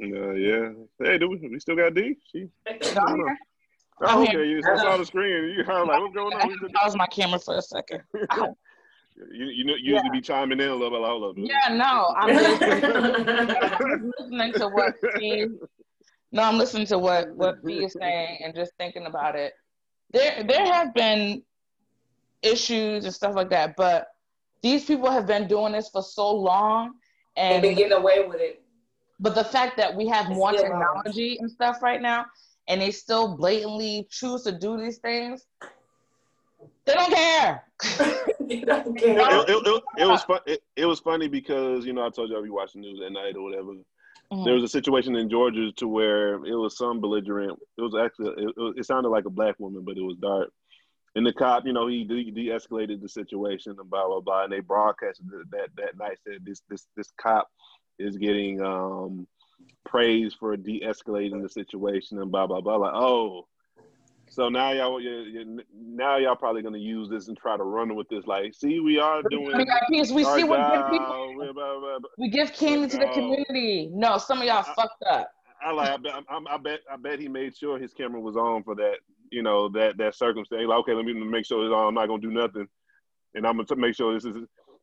[0.00, 0.70] Uh, yeah.
[1.02, 2.16] Hey, do we, we still got D?
[2.30, 2.48] She.
[2.68, 3.38] I'm Oh, here.
[4.00, 4.30] I'm okay.
[4.30, 4.44] here.
[4.44, 5.54] You saw the screen.
[5.56, 6.40] You heard like, what's going on?
[6.50, 8.02] had to pause my camera for a second.
[9.20, 9.24] Ow.
[9.32, 11.00] You, you know, you usually be chiming in a little bit.
[11.00, 11.34] Like, hold up.
[11.36, 15.48] Yeah, no, I'm listening, listening to what Steve.
[16.32, 19.54] No, I'm listening to what what B is saying and just thinking about it.
[20.12, 21.42] There, there have been
[22.42, 24.08] issues and stuff like that, but
[24.62, 26.92] these people have been doing this for so long,
[27.36, 28.62] and been getting away with it.
[29.20, 31.02] but the fact that we have It's more still wrong.
[31.02, 32.26] technology and stuff right now,
[32.68, 35.46] and they still blatantly choose to do these things,
[36.84, 37.64] they don't care.
[38.48, 39.18] You don't It, care.
[39.46, 40.40] it, it, it was fun.
[40.46, 43.12] It, it was funny because you know I told you I'll be watching news at
[43.12, 43.72] night or whatever.
[44.32, 44.44] Mhm.
[44.44, 47.58] There was a situation in Georgia to where it was some belligerent.
[47.76, 50.50] It was actually it, it- it sounded like a black woman, but it was dark.
[51.14, 54.44] And the cop, you know, he de- de-escalated the situation and blah blah blah.
[54.44, 57.48] And they broadcasted it that that night said this this this cop
[57.98, 59.26] is getting um
[59.84, 62.76] praise for de-escalating the situation and blah blah blah.
[62.76, 63.46] Like oh.
[64.30, 67.94] So now y'all, you you now y'all probably gonna use this and try to run
[67.94, 68.26] with this.
[68.26, 69.56] Like, see, we are doing.
[69.56, 70.10] We got peace.
[70.10, 71.34] We see what good people.
[71.36, 71.98] blah, blah, blah.
[72.18, 73.12] We give candy to the No.
[73.12, 73.90] community.
[73.92, 75.30] No, some of y'all I- fucked up.
[75.60, 75.90] I like.
[75.90, 76.12] I bet.
[76.28, 76.80] I'm- I bet.
[76.90, 78.98] I bet he made sure his camera was on for that.
[79.30, 80.62] You know that that circumstance.
[80.66, 81.88] Like, okay, let me make sure it's on.
[81.88, 82.68] I'm not gonna do nothing,
[83.34, 84.36] and I'm gonna make sure this is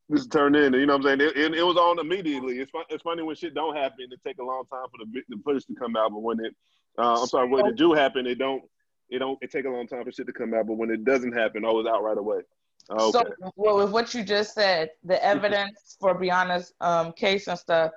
[0.10, 0.74] this is turned in.
[0.74, 1.22] You know what I'm saying?
[1.22, 2.60] It, it, it was on immediately.
[2.60, 4.08] It's it's funny when shit don't happen.
[4.12, 6.54] It take a long time for the the footage to come out, but when it,
[6.98, 8.62] uh, I'm sorry, when it do happen, it don't.
[9.10, 9.38] It don't.
[9.42, 11.64] It take a long time for shit to come out, but when it doesn't happen,
[11.66, 12.42] oh, it's out right away.
[12.90, 13.12] Okay.
[13.12, 17.92] So, well, with what you just said, the evidence for Breonna's um, case and stuff,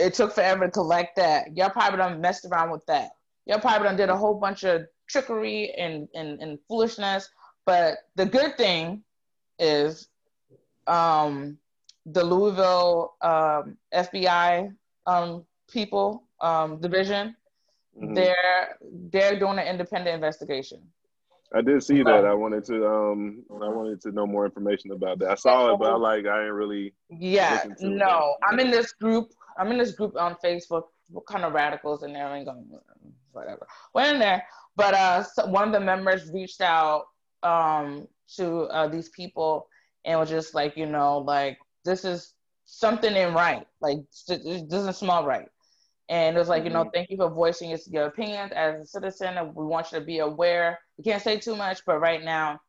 [0.00, 1.56] it took forever to collect that.
[1.56, 3.10] Y'all probably done messed around with that.
[3.46, 7.28] Y'all probably done did a whole bunch of trickery and, and, and foolishness.
[7.64, 9.02] But the good thing
[9.58, 10.08] is
[10.86, 11.58] um,
[12.06, 14.74] the Louisville um, FBI
[15.06, 17.36] um, people um, division,
[18.00, 18.14] Mhm.
[18.14, 18.78] they're
[19.10, 20.80] they're doing an independent investigation.
[21.54, 22.24] I did see that.
[22.24, 22.86] I wanted to.
[22.86, 25.30] Um, I wanted to know more information about that.
[25.30, 26.26] I saw it, but I like.
[26.26, 26.94] I didn't really.
[27.10, 28.48] Yeah, to no, that.
[28.48, 29.32] I'm in this group.
[29.58, 30.84] I'm in this group on Facebook.
[31.10, 32.26] What kind of radicals in there?
[32.26, 32.62] I ain't gonna
[33.32, 33.66] whatever.
[33.94, 37.04] We're in there, but uh, so one of the members reached out
[37.42, 39.68] um to uh, these people
[40.04, 43.66] and was just like, you know, like this is something ain't right.
[43.80, 45.48] Like it doesn't smell right.
[46.12, 48.84] And it was like, you know, thank you for voicing your, your opinions as a
[48.84, 49.34] citizen.
[49.54, 50.78] We want you to be aware.
[50.98, 52.60] We can't say too much, but right now,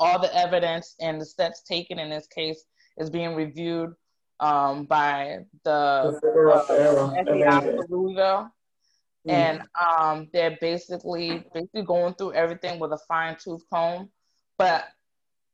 [0.00, 2.64] all the evidence and the steps taken in this case
[2.98, 3.94] is being reviewed
[4.40, 8.50] um, by the uh, FBI Louisville,
[9.28, 14.10] and um, they're basically basically going through everything with a fine tooth comb.
[14.58, 14.86] But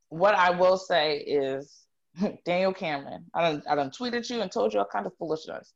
[0.09, 1.85] what I will say is,
[2.47, 5.75] Daniel Cameron, I done, I done tweeted you and told you all kind of foolishness.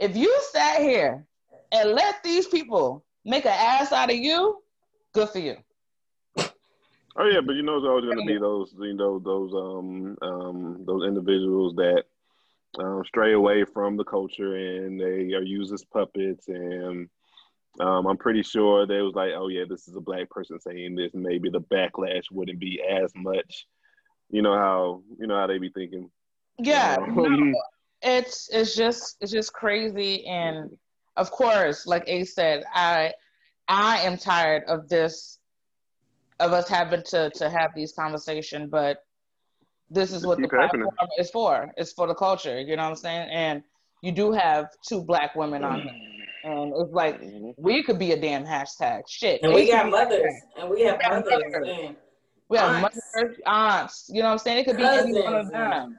[0.00, 1.26] If you sat here
[1.72, 4.62] and let these people make an ass out of you,
[5.12, 5.56] good for you.
[7.16, 10.16] Oh yeah, but you know, there's always going to be those, you know, those um
[10.22, 12.04] um those individuals that
[12.78, 16.48] um, stray away from the culture and they are used as puppets.
[16.48, 17.08] And
[17.80, 20.94] um, I'm pretty sure they was like, oh yeah, this is a black person saying
[20.94, 21.10] this.
[21.12, 23.66] Maybe the backlash wouldn't be as much.
[24.30, 26.10] You know how you know how they be thinking.
[26.58, 27.60] Yeah, Um, no,
[28.02, 30.70] it's it's just it's just crazy, and
[31.16, 33.12] of course, like Ace said, I
[33.68, 35.38] I am tired of this
[36.38, 38.98] of us having to to have these conversations, but
[39.90, 40.86] this is what the Keep happening.
[40.86, 41.72] platform is for.
[41.76, 43.28] It's for the culture, you know what I'm saying?
[43.30, 43.62] And
[44.02, 45.92] you do have two black women on here,
[46.44, 47.54] and it's like Mhm.
[47.58, 49.02] we could be a damn hashtag.
[49.08, 51.42] Shit, And we Ace got could be a mothers, and we have We have mothers,
[51.52, 51.68] mothers.
[51.68, 51.96] and
[52.48, 53.12] We have Aunts.
[53.14, 54.06] mothers, aunts.
[54.08, 54.58] You know what I'm saying?
[54.58, 55.98] It could be any one of them.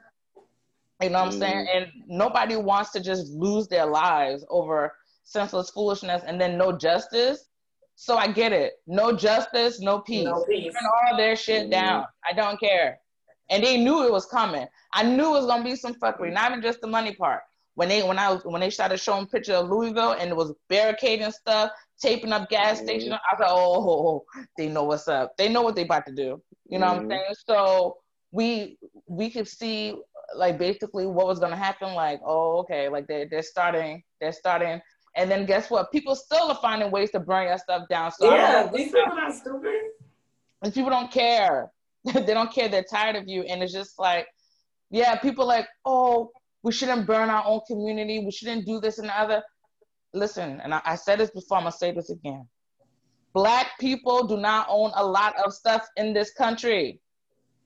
[1.02, 1.66] You know what I'm saying?
[1.66, 1.82] Mm-hmm.
[1.82, 4.92] And nobody wants to just lose their lives over
[5.24, 7.48] senseless foolishness and then no justice.
[7.94, 8.74] So I get it.
[8.86, 10.24] No justice, no peace.
[10.24, 10.72] No peace.
[10.72, 11.70] Turn all their shit mm-hmm.
[11.70, 12.04] down.
[12.28, 12.98] I don't care.
[13.50, 14.66] And they knew it was coming.
[14.92, 17.42] I knew it was gonna be some fuckery, not even just the money part.
[17.74, 21.30] When they when I when they started showing pictures of Louisville and it was barricading
[21.32, 22.84] stuff, taping up gas Mhm.
[22.84, 24.24] stations, I was like, oh,
[24.56, 25.36] they know what's up.
[25.36, 26.42] They know what they about to do.
[26.66, 27.10] You know what I'm mm-hmm.
[27.10, 27.34] saying?
[27.46, 27.98] So
[28.30, 29.96] we we could see
[30.34, 31.94] like basically what was gonna happen.
[31.94, 34.80] Like, oh, okay, like they they're starting, they're starting,
[35.16, 35.90] and then guess what?
[35.92, 38.10] People still are finding ways to burn your stuff down.
[38.12, 39.80] So Yeah, these people not stupid.
[40.62, 41.70] and people don't care.
[42.04, 42.68] they don't care.
[42.68, 44.26] They're tired of you, and it's just like,
[44.90, 46.30] yeah, people like, oh,
[46.62, 48.24] we shouldn't burn our own community.
[48.24, 49.42] We shouldn't do this and the other.
[50.14, 51.58] Listen, and I, I said this before.
[51.58, 52.46] I'm gonna say this again.
[53.34, 57.00] Black people do not own a lot of stuff in this country,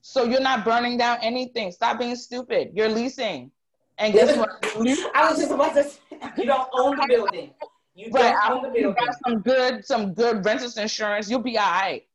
[0.09, 1.73] so you're not burning down anything.
[1.73, 2.71] Stop being stupid.
[2.75, 3.51] You're leasing,
[3.99, 4.51] and guess what?
[5.15, 5.99] I was just about to say,
[6.39, 7.51] you don't own the building.
[7.97, 11.29] You Right, don't own the you got some good, some good renters insurance.
[11.29, 12.07] You'll be all right.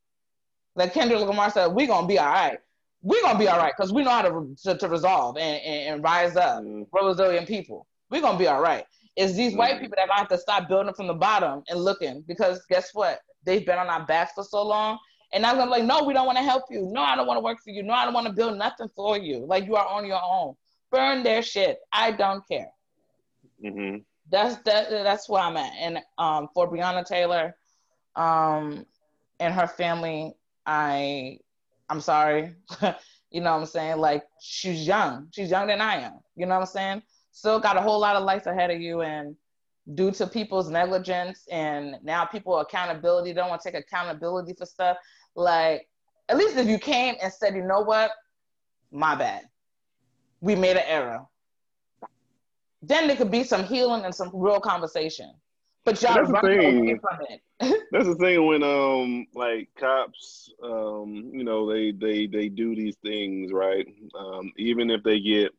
[0.76, 2.60] Like Kendrick Lamar said, we're gonna be all right.
[3.02, 5.96] We're gonna be all right because we know how to, to, to resolve and, and,
[5.96, 6.64] and rise up.
[6.64, 6.88] Mhm.
[6.94, 7.88] We're resilient people.
[8.10, 8.86] We're gonna be all right.
[9.18, 9.82] It's these white Mhm.
[9.82, 13.20] people that gonna have to stop building from the bottom and looking because guess what?
[13.44, 14.98] They've been on our backs for so long.
[15.34, 16.90] And I'm gonna be like, no, we don't want to help you.
[16.92, 17.84] No, I don't want to work for you.
[17.84, 19.46] No, I don't want to build nothing for you.
[19.46, 20.56] Like you are on your own.
[20.92, 21.80] Burn their shit.
[21.94, 22.72] I don't care
[23.64, 24.04] Mhm.
[24.30, 25.74] that's that that's where I'm at.
[25.80, 27.56] And um for Breonna Taylor,
[28.16, 28.86] um
[29.40, 30.34] and her family,
[30.66, 31.40] I
[31.90, 32.56] I'm sorry.
[33.32, 33.98] you know what I'm saying?
[33.98, 35.28] Like she's young.
[35.32, 36.20] She's younger than I am.
[36.36, 37.04] You know what I'm saying?
[37.32, 39.36] Still got a whole lot of life ahead of you and
[39.96, 44.98] due to people's negligence and now people accountability don't want to take accountability for stuff.
[45.36, 45.88] Like
[46.30, 48.12] at least if you came and said, you know what?
[48.92, 49.44] My bad.
[50.42, 51.26] We made an error
[52.82, 55.32] then there could be some healing and some real conversation.
[55.86, 56.78] But y'all That's the thing.
[56.78, 57.42] away from it.
[57.92, 62.96] That's the thing when um like cops um you know they they they do these
[63.04, 65.52] things right um even if they get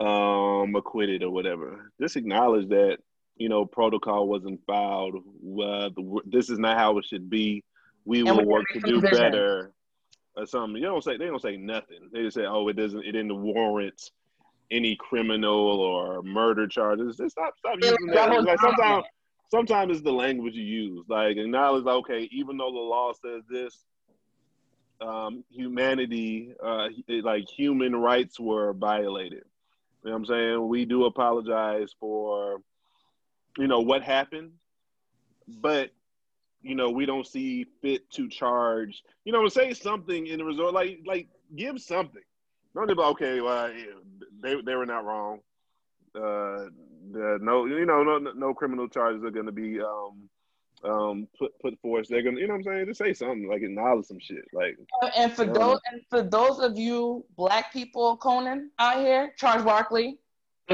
[0.00, 2.98] um acquitted or whatever just acknowledge that
[3.36, 7.62] you know protocol wasn't filed uh, the, this is not how it should be
[8.04, 9.18] we And will work to do revisions.
[9.20, 9.72] better
[10.36, 13.04] or something you don't say they don't say nothing they just say oh it doesn't
[13.04, 14.10] it didn't warrant
[14.70, 19.04] any criminal or murder charges just stop stop using that double like sometimes
[19.54, 21.04] sometimes it's the language you use.
[21.08, 23.84] Like acknowledge, okay, even though the law says this,
[25.00, 26.88] um, humanity, uh,
[27.22, 29.44] like human rights were violated.
[30.02, 30.68] You know what I'm saying?
[30.68, 32.58] We do apologize for,
[33.58, 34.52] you know, what happened,
[35.46, 35.90] but
[36.64, 39.02] you know, we don't see fit to charge.
[39.24, 42.22] You know, say something in the resort, like like give something.
[42.74, 43.72] Don't be like, okay, well,
[44.42, 45.40] they they were not wrong
[46.16, 46.70] uh,
[47.12, 50.28] the, no, you know, no, no criminal charges are going to be um,
[50.84, 52.06] um, put put forth.
[52.08, 54.44] They're going to, you know, what I'm saying, just say something like acknowledge some shit.
[54.52, 54.78] Like,
[55.16, 55.52] and for Yeah.
[55.52, 60.18] those and for those of you black people, Conan out here, Charles Barkley,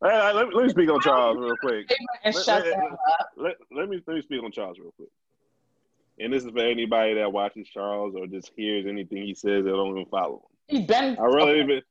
[0.00, 1.86] let, me, let me speak on Charles real quick.
[2.24, 2.76] and Let- let-.
[3.36, 5.10] Let, let me let me speak on Charles real quick.
[6.18, 9.70] And this is for anybody that watches Charles or just hears anything he says that
[9.70, 10.36] don't even follow
[10.68, 10.78] him.
[10.78, 11.82] He's been I really even.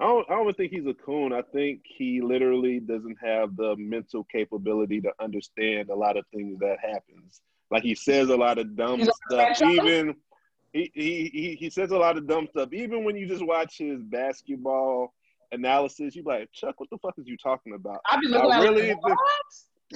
[0.00, 1.32] I don't, I don't even think he's a coon.
[1.32, 6.58] I think he literally doesn't have the mental capability to understand a lot of things
[6.58, 7.40] that happens.
[7.70, 9.62] Like he says a lot of dumb He's stuff.
[9.62, 10.16] Even
[10.72, 12.72] he, he he he says a lot of dumb stuff.
[12.72, 15.14] Even when you just watch his basketball
[15.52, 18.00] analysis, you be like, Chuck, what the fuck is you talking about?
[18.10, 19.18] I be looking I at really like, what?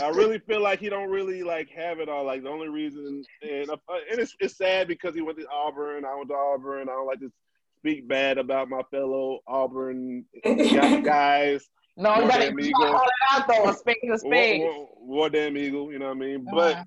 [0.03, 2.25] I really feel like he don't really like have it all.
[2.25, 3.77] Like the only reason, and, uh,
[4.11, 6.05] and it's it's sad because he went to Auburn.
[6.05, 6.89] I went to Auburn.
[6.89, 7.33] I don't like to
[7.79, 11.67] speak bad about my fellow Auburn guys.
[11.97, 12.99] No, you More gotta, than you me, gotta go.
[12.99, 13.73] call it out though.
[13.73, 14.61] Spade is a spade.
[14.61, 16.47] War, war, war damn eagle, you know what I mean?
[16.53, 16.85] But Uh-huh.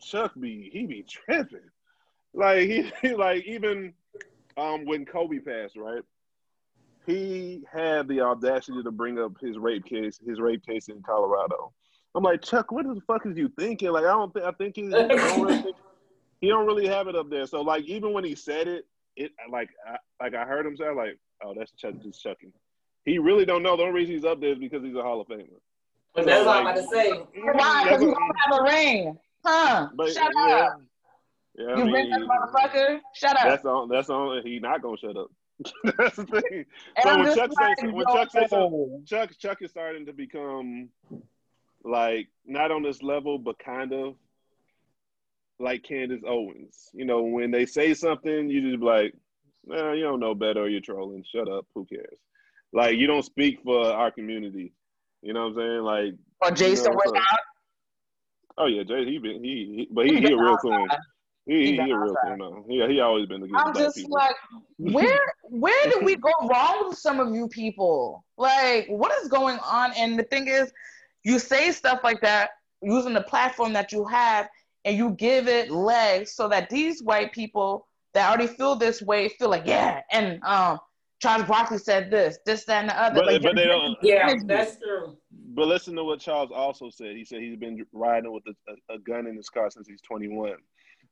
[0.00, 1.58] Chuck be he be tripping.
[2.34, 3.94] Like he, he like even
[4.56, 6.02] um when Kobe passed, right?
[7.06, 11.72] He had the audacity to bring up his rape case, his rape case in Colorado.
[12.14, 13.90] I'm like, Chuck, what the fuck is you thinking?
[13.90, 15.76] Like, I don't think I think he, he don't really think,
[16.40, 17.46] he don't really have it up there.
[17.46, 18.86] So like, even when he said it,
[19.16, 22.52] it like I, like I heard him say, like, oh, that's Chuck just chucking.
[23.04, 23.76] He really don't know.
[23.76, 25.46] The only reason he's up there is because he's a Hall of Famer.
[26.14, 27.10] But that's what I'm about to say.
[27.10, 27.84] Why?
[27.84, 29.18] Because you don't have a ring.
[29.44, 29.88] Huh?
[29.94, 30.54] but, Shut yeah.
[30.54, 30.80] up.
[31.56, 33.00] Yeah, I you mean, ring motherfucker?
[33.14, 33.44] Shut up.
[33.44, 33.88] That's on.
[33.88, 34.42] That's on.
[34.44, 35.30] He not gonna shut up.
[35.98, 36.64] That's the thing.
[36.96, 38.50] And So I'm when Chuck says when Chuck says
[39.06, 40.88] Chuck Chuck is starting to become
[41.84, 44.14] like not on this level, but kind of
[45.58, 46.90] like Candace Owens.
[46.92, 49.14] You know, when they say something, you just be like,
[49.66, 51.24] nah, you don't know better, or you're trolling.
[51.32, 51.66] Shut up.
[51.74, 52.18] Who cares?
[52.72, 54.72] Like you don't speak for our community.
[55.22, 55.82] You know what I'm saying?
[55.82, 57.38] Like or Jason you know, so- out.
[58.56, 59.04] Oh yeah, Jay.
[59.04, 60.98] He been he, he but he, He he, a real outside.
[61.46, 61.56] Coon.
[61.56, 62.64] He He he, been a real coon though.
[62.68, 64.12] Yeah, he always been against I'm black just people.
[64.12, 64.36] like,
[64.78, 68.24] where where did we go wrong with some of you people?
[68.36, 69.92] Like, what is going on?
[69.96, 70.72] And the thing is,
[71.22, 72.50] you say stuff like that
[72.82, 74.48] using the platform that you have,
[74.84, 79.28] and you give it legs so that these white people that already feel this way
[79.28, 80.02] feel like, yeah.
[80.12, 80.78] And um,
[81.20, 83.14] Charles Barkley said this, this, that, and the other.
[83.16, 85.16] But- like, but they don't- Yeah, that's true.
[85.56, 87.16] But listen to what Charles also said.
[87.16, 90.00] He said he's been riding with a, a, a gun in his car since he's
[90.02, 90.52] 21.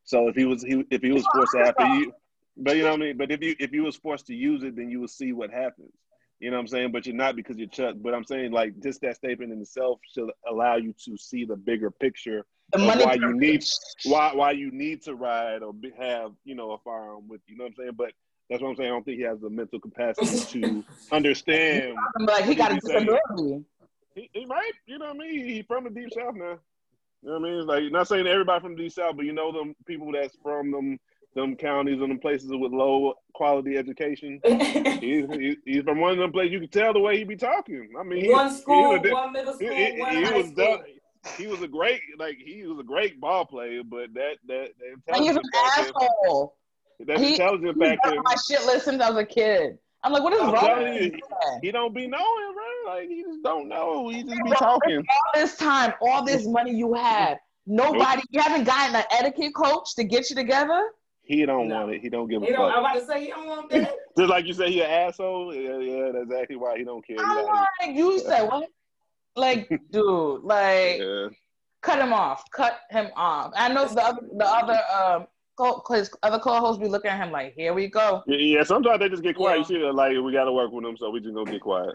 [0.05, 2.13] So if he was he if he was forced to have to use,
[2.57, 3.17] but you know what I mean.
[3.17, 5.51] But if you if you was forced to use it, then you will see what
[5.51, 5.93] happens.
[6.41, 6.93] You know what I'm saying?
[6.93, 7.95] But you're not because you're Chuck.
[8.01, 11.57] But I'm saying like just that statement in itself should allow you to see the
[11.57, 12.45] bigger picture
[12.75, 13.65] why you need
[14.05, 17.55] why why you need to ride or be, have you know a firearm with you.
[17.55, 17.93] You know what I'm saying?
[17.97, 18.13] But
[18.49, 18.91] that's what I'm saying.
[18.91, 21.97] I don't think he has the mental capacity to understand.
[22.21, 23.65] like he got a you disability.
[24.15, 24.73] He, he right.
[24.87, 25.49] You know what I mean?
[25.49, 26.59] He from the deep south now.
[27.23, 27.59] You know what I mean?
[27.61, 30.71] It's like not saying everybody from the south, but you know them people that's from
[30.71, 30.99] them
[31.35, 34.39] them counties and them places with low quality education.
[34.45, 36.53] He's, he, he's from one of them places.
[36.53, 37.89] You can tell the way he be talking.
[37.99, 40.47] I mean, he, one school, he, was- one middle school, he- one he high was
[40.49, 40.57] school.
[40.77, 40.81] done.
[41.39, 44.71] He was a great like he was a great ball player, but that that,
[45.07, 46.57] that And he's an intelligence factor, asshole.
[47.07, 49.79] that He- intelligence He's factor, done my shit list since I was a kid.
[50.05, 51.21] I'm like, what is I'm wrong with you, you?
[51.63, 52.93] he don't be knowing, bro.
[52.93, 54.09] Like he just don't know.
[54.09, 54.99] He just be talking.
[54.99, 59.95] all this time, all this money you had, nobody, you haven't gotten an etiquette coach
[59.97, 60.91] to get you together.
[61.25, 61.77] He don't No.
[61.87, 62.01] want it.
[62.03, 62.75] He don't give a You know, fuck.
[62.77, 63.95] I'm about to say you don't want that.
[64.19, 65.55] Just like you say, he an asshole.
[65.55, 67.17] Yeah, yeah, that's exactly why he don't care.
[67.21, 68.69] I'm like, like, you said what?
[69.37, 71.29] Like, dude, like, yeah.
[71.81, 73.53] cut him off, cut him off.
[73.57, 75.29] I know the other, the other, um, co-
[75.91, 78.23] his other co-hosts be looking at him like, here we go.
[78.27, 78.63] yeah, yeah.
[78.63, 79.69] Sometimes they just get quiet.
[79.69, 79.77] Yeah.
[79.77, 81.95] You see, like we got to work with them, so we just gonna get quiet.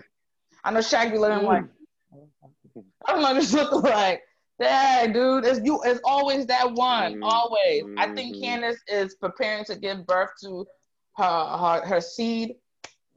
[0.63, 1.65] I know Shaq be looking like.
[3.05, 4.21] I don't know, just looking like,
[4.59, 7.23] dang, dude, it's you, it's always that one, Mhm.
[7.23, 7.83] always.
[7.97, 8.41] I think Mhm.
[8.41, 10.65] Candace is preparing to give birth to
[11.17, 12.55] her her, her seed.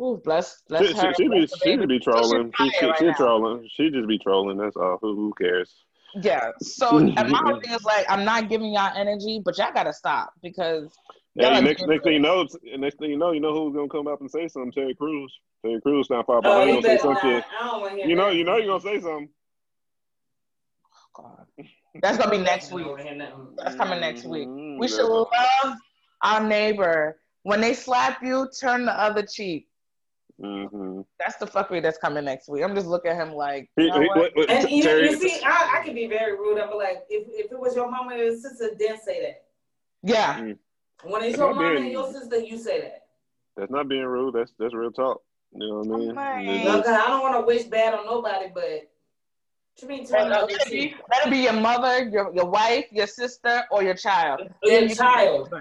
[0.01, 1.15] Ooh, bless, bless She, her.
[1.15, 2.53] she, she, be, bless the she be trolling.
[2.57, 3.69] She, She's she, right she trolling.
[3.71, 4.57] She just be trolling.
[4.57, 4.99] That's all.
[5.03, 5.85] Who, who cares?
[6.23, 6.51] Yeah.
[6.61, 9.93] So and my whole thing is like, I'm not giving y'all energy, but y'all gotta
[9.93, 10.97] stop because
[11.39, 12.47] Hey, next next thing you know,
[12.77, 14.73] next thing you know, you know who's gonna come up and say something?
[14.73, 15.33] Terry Crews.
[15.65, 16.69] Terry Crews not far Oh, behind.
[16.69, 17.31] you gonna say better something.
[17.31, 17.45] not.
[17.61, 19.29] I don't want to hear You know, you know, you're gonna say something.
[21.15, 21.47] God.
[22.03, 22.87] That's gonna be next week.
[22.87, 23.55] wanna hear nothing.
[23.57, 24.49] That's coming next week.
[24.49, 24.79] Mhm.
[24.79, 25.29] We should love
[26.23, 27.21] our neighbor.
[27.43, 29.70] When they slap you, turn the other cheek.
[30.41, 31.05] Mhm.
[31.19, 32.63] That's the fuckery that's coming next week.
[32.63, 34.17] I'm just looking at him like, you know he- what?
[34.19, 36.59] what- what- And you, Terry- you see, I, I can be very rude.
[36.59, 39.45] I'm like, if, if it was your mama and your sister, then say that.
[40.03, 40.41] Yeah.
[41.03, 43.07] When it's It's your not mama being- and your sister, you say that.
[43.57, 44.35] That's not being rude.
[44.35, 45.21] That's that's real talk.
[45.53, 46.11] You know what I mean?
[46.11, 46.65] Alright.
[46.65, 50.31] No, I don't want to wish bad on nobody, but what you mean turn And,
[50.33, 53.95] the other That'll be, that'll be your mother, your, your wife, your sister, or your
[53.95, 54.41] child.
[54.63, 55.53] Your Then you can- child.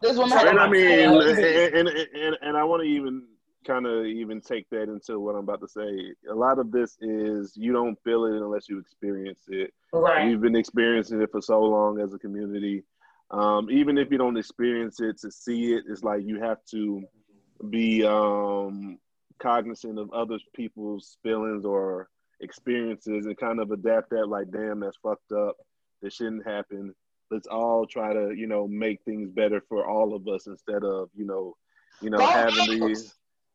[0.00, 3.24] This woman and I mean, and, and, and, and I want to even
[3.64, 6.14] kind of even take that into what I'm about to say.
[6.30, 9.72] A lot of this is you don't feel it unless you experience it.
[9.92, 10.26] Right.
[10.26, 12.84] We've been experiencing it for so long as a community.
[13.30, 17.02] Um, even if you don't experience it, to see it, it's like you have to
[17.70, 18.98] be um,
[19.38, 22.08] cognizant of other people's feelings or
[22.40, 24.28] experiences and kind of adapt that.
[24.28, 25.56] Like, damn, that's fucked up.
[26.02, 26.94] That shouldn't happen.
[27.30, 31.08] Let's all try to, you know, make things better for all of us instead of,
[31.16, 31.56] you know,
[32.02, 33.14] you know, Go having the Eagles!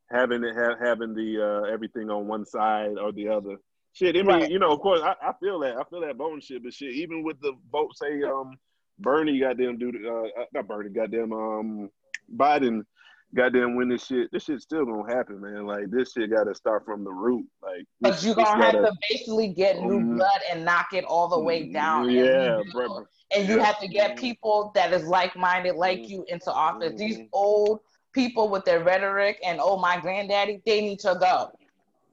[0.10, 3.58] Having it ha- having the uh, everything on one side or the other.
[3.94, 4.52] Shit, I mean, Right.
[4.52, 5.76] you know, of course, I, I feel that.
[5.78, 8.56] I feel that bone shit, but shit, even with the vote, say, um,
[9.00, 10.08] Bernie, goddamn, do the,
[10.40, 11.90] uh, not Bernie, goddamn, um,
[12.36, 12.84] Biden,
[13.36, 14.32] goddamn, win this shit.
[14.32, 15.66] This shit's still gonna happen, man.
[15.66, 17.46] Like this shit got to start from the root.
[17.62, 20.16] Like, But you're gonna have gotta- to basically get new Mm.
[20.18, 22.10] blood and knock it all the way down.
[22.10, 22.72] Yeah, rebuild.
[22.74, 23.06] bro.
[23.36, 25.34] and you have to get people that is like
[26.00, 26.08] Mhm.
[26.08, 27.30] you into office these Mhm.
[27.34, 27.82] old
[28.18, 31.52] people with their rhetoric and oh my granddaddy they need to go.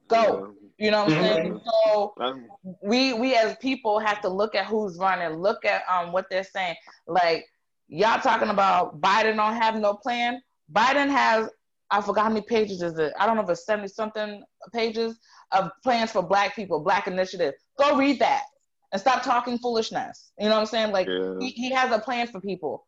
[0.07, 0.53] Go.
[0.77, 1.61] You know what i'm saying?
[1.65, 2.25] So Yeah.
[2.25, 2.49] I'm-
[2.91, 6.43] we we as people have to look at who's running look at um what they're
[6.57, 6.75] saying.
[7.07, 7.41] Like
[7.87, 10.41] y'all talking about biden don't have no plan.
[10.71, 11.49] Biden has
[11.89, 13.11] i forgot how many pages is it?
[13.19, 14.43] I don't know if it's 70 something
[14.73, 15.19] pages
[15.51, 18.43] of plans for black people black initiative go read that
[18.91, 20.31] and stop talking foolishness.
[20.39, 20.91] You know what i'm saying?
[20.91, 21.33] Like Yeah.
[21.39, 22.85] he, he has a plan for people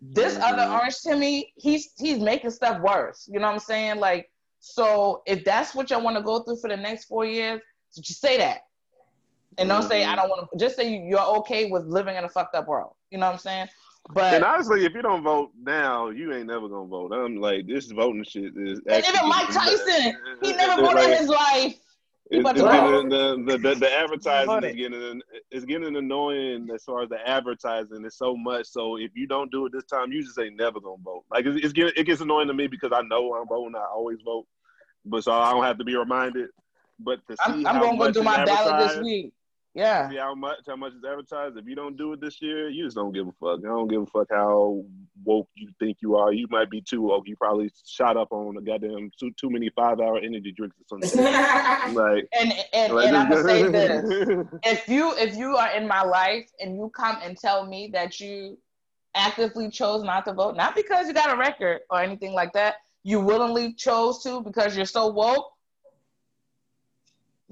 [0.00, 0.42] this Mhm.
[0.52, 4.30] other orange timmy he's he's making stuff worse you know what i'm saying like
[4.60, 7.60] so if that's what y'all want to go through for the next four years
[7.94, 8.60] just say that
[9.58, 10.08] and don't say Mhm.
[10.08, 10.58] I don't want to.
[10.58, 12.94] Just say you- you're okay with living in a fucked up world.
[13.10, 13.68] You know what I'm saying?
[14.10, 17.12] But And honestly, if you don't vote now, you ain't never gonna vote.
[17.12, 18.80] I'm like, this voting shit is.
[18.86, 21.78] And even Mike Tyson, he never voted in his life.
[22.28, 27.02] It's, it's getting the, the, the, the advertising is getting it's getting annoying as far
[27.02, 28.66] as the advertising is so much.
[28.66, 31.24] So if you don't do it this time, you just ain't never gonna vote.
[31.30, 33.76] Like it's, it's getting it gets annoying to me because I know I'm voting.
[33.76, 34.46] I always vote,
[35.04, 36.48] but so I don't have to be reminded.
[36.98, 39.32] But to see I'm, how I'm gonna go do my ballot this week.
[39.76, 40.08] Yeah.
[40.08, 41.58] See how much how much is advertised.
[41.58, 43.60] If you don't do it this year, you just don't give a fuck.
[43.62, 44.82] I don't give a fuck how
[45.22, 46.32] woke you think you are.
[46.32, 47.24] You might be too woke.
[47.28, 50.98] You probably shot up on a goddamn too too many five hour energy drinks or
[51.00, 51.22] something.
[51.94, 54.46] like, And and, like and I'm gonna say this- this.
[54.64, 58.18] if you if you are in my life and you come and tell me that
[58.18, 58.56] you
[59.14, 62.76] actively chose not to vote, not because you got a record or anything like that,
[63.02, 65.52] you willingly chose to because you're so woke.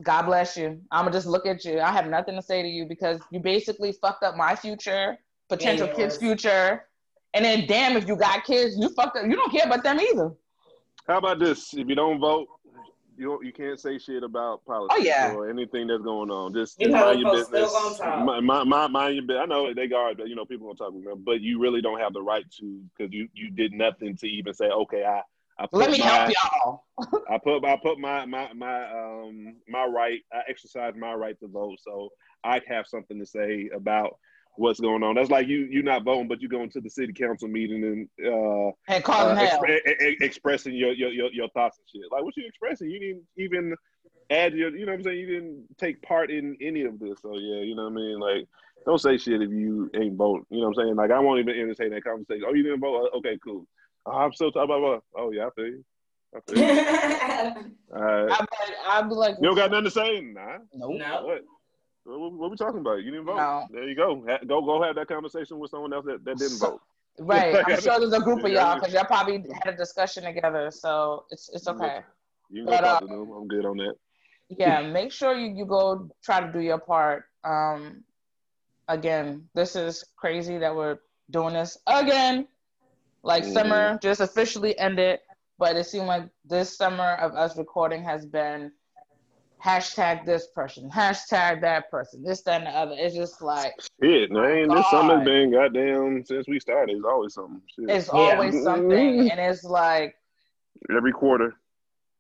[0.03, 0.81] God bless you.
[0.91, 1.81] I'm gonna just look at you.
[1.81, 5.19] I have nothing to say to you because you basically fucked up my future,
[5.49, 5.97] potential Yes.
[5.97, 6.87] kids' future,
[7.33, 9.25] and then damn if you got kids, you fucked up.
[9.27, 10.33] You don't care about them either.
[11.07, 11.75] How about this?
[11.75, 12.49] If you don't vote,
[13.17, 15.33] you don't- you can't say shit about politics Oh, yeah.
[15.35, 16.53] or anything that's going on.
[16.53, 17.99] Just, You mind your folks still business.
[18.01, 18.25] gonna talk.
[18.25, 19.43] Mind, mind, mind, mind your business.
[19.43, 21.81] I know they guard, but you know, people gonna talk about them, but you really
[21.81, 25.23] don't have the right to because you you did nothing to even say, okay, I.
[25.59, 26.85] I put Let me my, help y'all.
[27.31, 30.21] I put I put my my my um my right.
[30.33, 32.11] I exercise my right to vote, so
[32.43, 34.17] I have something to say about
[34.57, 35.15] what's going on.
[35.15, 38.27] That's like you you not voting, but you going to the city council meeting and
[38.27, 39.65] uh, And call uh, hell.
[39.67, 42.11] e- expressing your, your your your thoughts and shit.
[42.11, 42.91] Like what you expressing?
[42.91, 43.75] You didn't even
[44.31, 44.77] add your.
[44.77, 45.19] You know what I'm saying?
[45.19, 47.21] You didn't take part in any of this.
[47.23, 48.19] So yeah, you know what I mean.
[48.19, 48.49] Like
[48.87, 50.47] don't say shit if you ain't vote.
[50.51, 50.97] You know what I'm saying?
[50.97, 52.45] Like I won't even entertain that conversation.
[52.47, 53.11] Oh, you didn't vote?
[53.17, 53.67] Okay, cool.
[54.07, 55.05] Oh, I'm so talking about.
[55.17, 55.85] Oh yeah, I feel you.
[56.35, 57.75] I feel you.
[57.95, 58.37] All right.
[58.39, 60.21] I'm be, I'd be like, You don't got nothing to say?
[60.21, 60.59] Nah.
[60.75, 60.99] nope.
[60.99, 61.25] no.
[61.25, 61.45] What?
[62.05, 63.03] What, what, what we talking about?
[63.03, 63.37] You didn't vote.
[63.37, 63.67] No.
[63.71, 64.25] There you go.
[64.29, 66.81] Ha- go go have that conversation with someone else that, that didn't vote.
[67.19, 67.57] Right.
[67.67, 70.71] I'm sure there's a group of y'all because y'all probably had a discussion together.
[70.71, 72.01] So it's it's okay.
[72.51, 73.31] You can go But, talk uh, to them.
[73.31, 73.95] I'm good on that.
[74.51, 77.25] Yeah, make sure you, you go try to do your part.
[77.43, 78.05] Um
[78.89, 80.99] again, this is crazy that we're
[81.31, 82.47] doing this again.
[83.25, 83.53] Like Mhm.
[83.55, 85.19] summer just officially ended,
[85.59, 88.71] but it seemed like this summer of us recording has been
[89.65, 92.95] hashtag this person, hashtag that person, this, that, and the other.
[92.99, 93.73] It's just like
[94.03, 94.69] Shit, man.
[94.69, 96.97] This summer's been goddamn since we started.
[96.97, 97.63] It's always something.
[97.75, 97.89] Shit.
[97.89, 98.21] it's Yeah.
[98.35, 99.31] always something.
[99.31, 100.17] And it's like
[100.95, 101.55] Every quarter.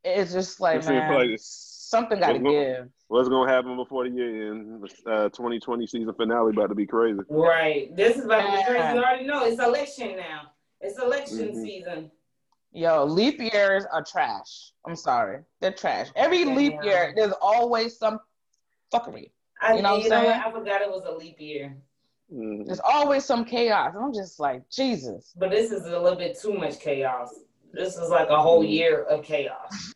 [0.04, 2.88] it's just like It man, like something got to What's go- give.
[3.08, 4.90] What's gonna happen before the year end?
[5.06, 7.20] Uh, 2020 season finale about to be crazy.
[7.28, 7.94] Right.
[7.94, 8.94] This is about to be crazy.
[8.94, 10.50] You already know it's election now.
[10.84, 11.64] It's election Mhm.
[11.64, 12.10] season.
[12.72, 14.72] Yo, leap years are trash.
[14.84, 16.08] I'm sorry, they're trash.
[16.14, 16.54] Every Yeah.
[16.54, 18.20] leap year, there's always some
[18.92, 19.30] fuckery.
[19.60, 20.36] I, You know what I'm you know what?
[20.46, 21.74] I forgot it was a leap year.
[22.30, 22.66] Mhm.
[22.66, 23.94] There's always some chaos.
[23.96, 25.32] I'm just like Jesus.
[25.36, 27.32] But this is a little bit too much chaos.
[27.72, 28.70] This is like a whole Mhm.
[28.70, 29.94] year of chaos.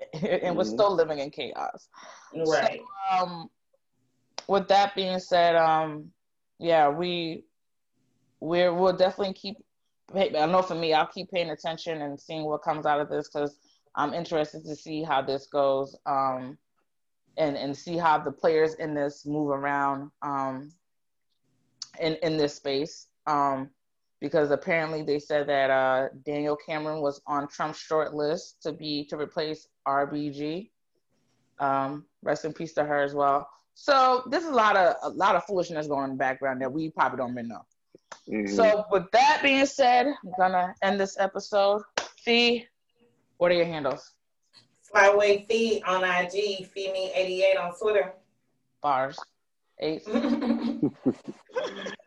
[0.12, 0.74] and we're Mhm.
[0.74, 1.88] still living in chaos.
[2.34, 2.82] Right.
[3.10, 3.50] Um,
[4.48, 6.12] with that being said, um,
[6.58, 7.44] yeah, we
[8.40, 9.56] we're we'll definitely keep.
[10.14, 13.28] I know for me, I'll keep paying attention and seeing what comes out of this
[13.28, 13.56] because
[13.94, 15.96] I'm interested to see how this goes.
[16.06, 16.58] Um,
[17.38, 20.10] and and see how the players in this move around.
[20.22, 20.72] Um,
[22.00, 23.08] in in this space.
[23.26, 23.70] Um,
[24.20, 29.04] because apparently they said that uh, Daniel Cameron was on Trump's short list to be
[29.06, 30.70] to replace RBG.
[31.58, 33.48] Um, rest in peace to her as well.
[33.74, 36.72] So there's a lot of a lot of foolishness going on in the background that
[36.72, 37.62] we probably don't even know.
[38.28, 38.54] Mhm.
[38.54, 41.82] So with that being said, I'm gonna end this episode.
[42.18, 42.66] Fee,
[43.38, 44.12] what are your handles?
[44.92, 48.14] Slywayphee on IG, Feed Me 88 on Twitter.
[48.80, 49.18] Bars.
[49.78, 50.02] Eight.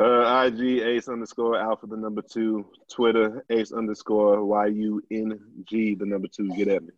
[0.00, 2.66] Uh, IG ace underscore alpha the number two.
[2.90, 6.48] Twitter ace underscore y u n g the number two.
[6.56, 6.90] Get at me.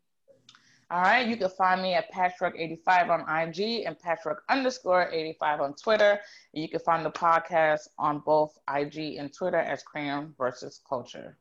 [0.89, 5.74] All right, you can find me at Patchwork85 on IG and Patchwork underscore 85 on
[5.74, 6.20] Twitter.
[6.53, 11.39] You can find the podcast on both IG and Twitter as Crayon versus Culture.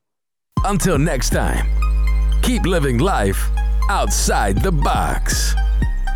[0.64, 3.52] Until next time, keep living life
[3.88, 5.54] outside the box.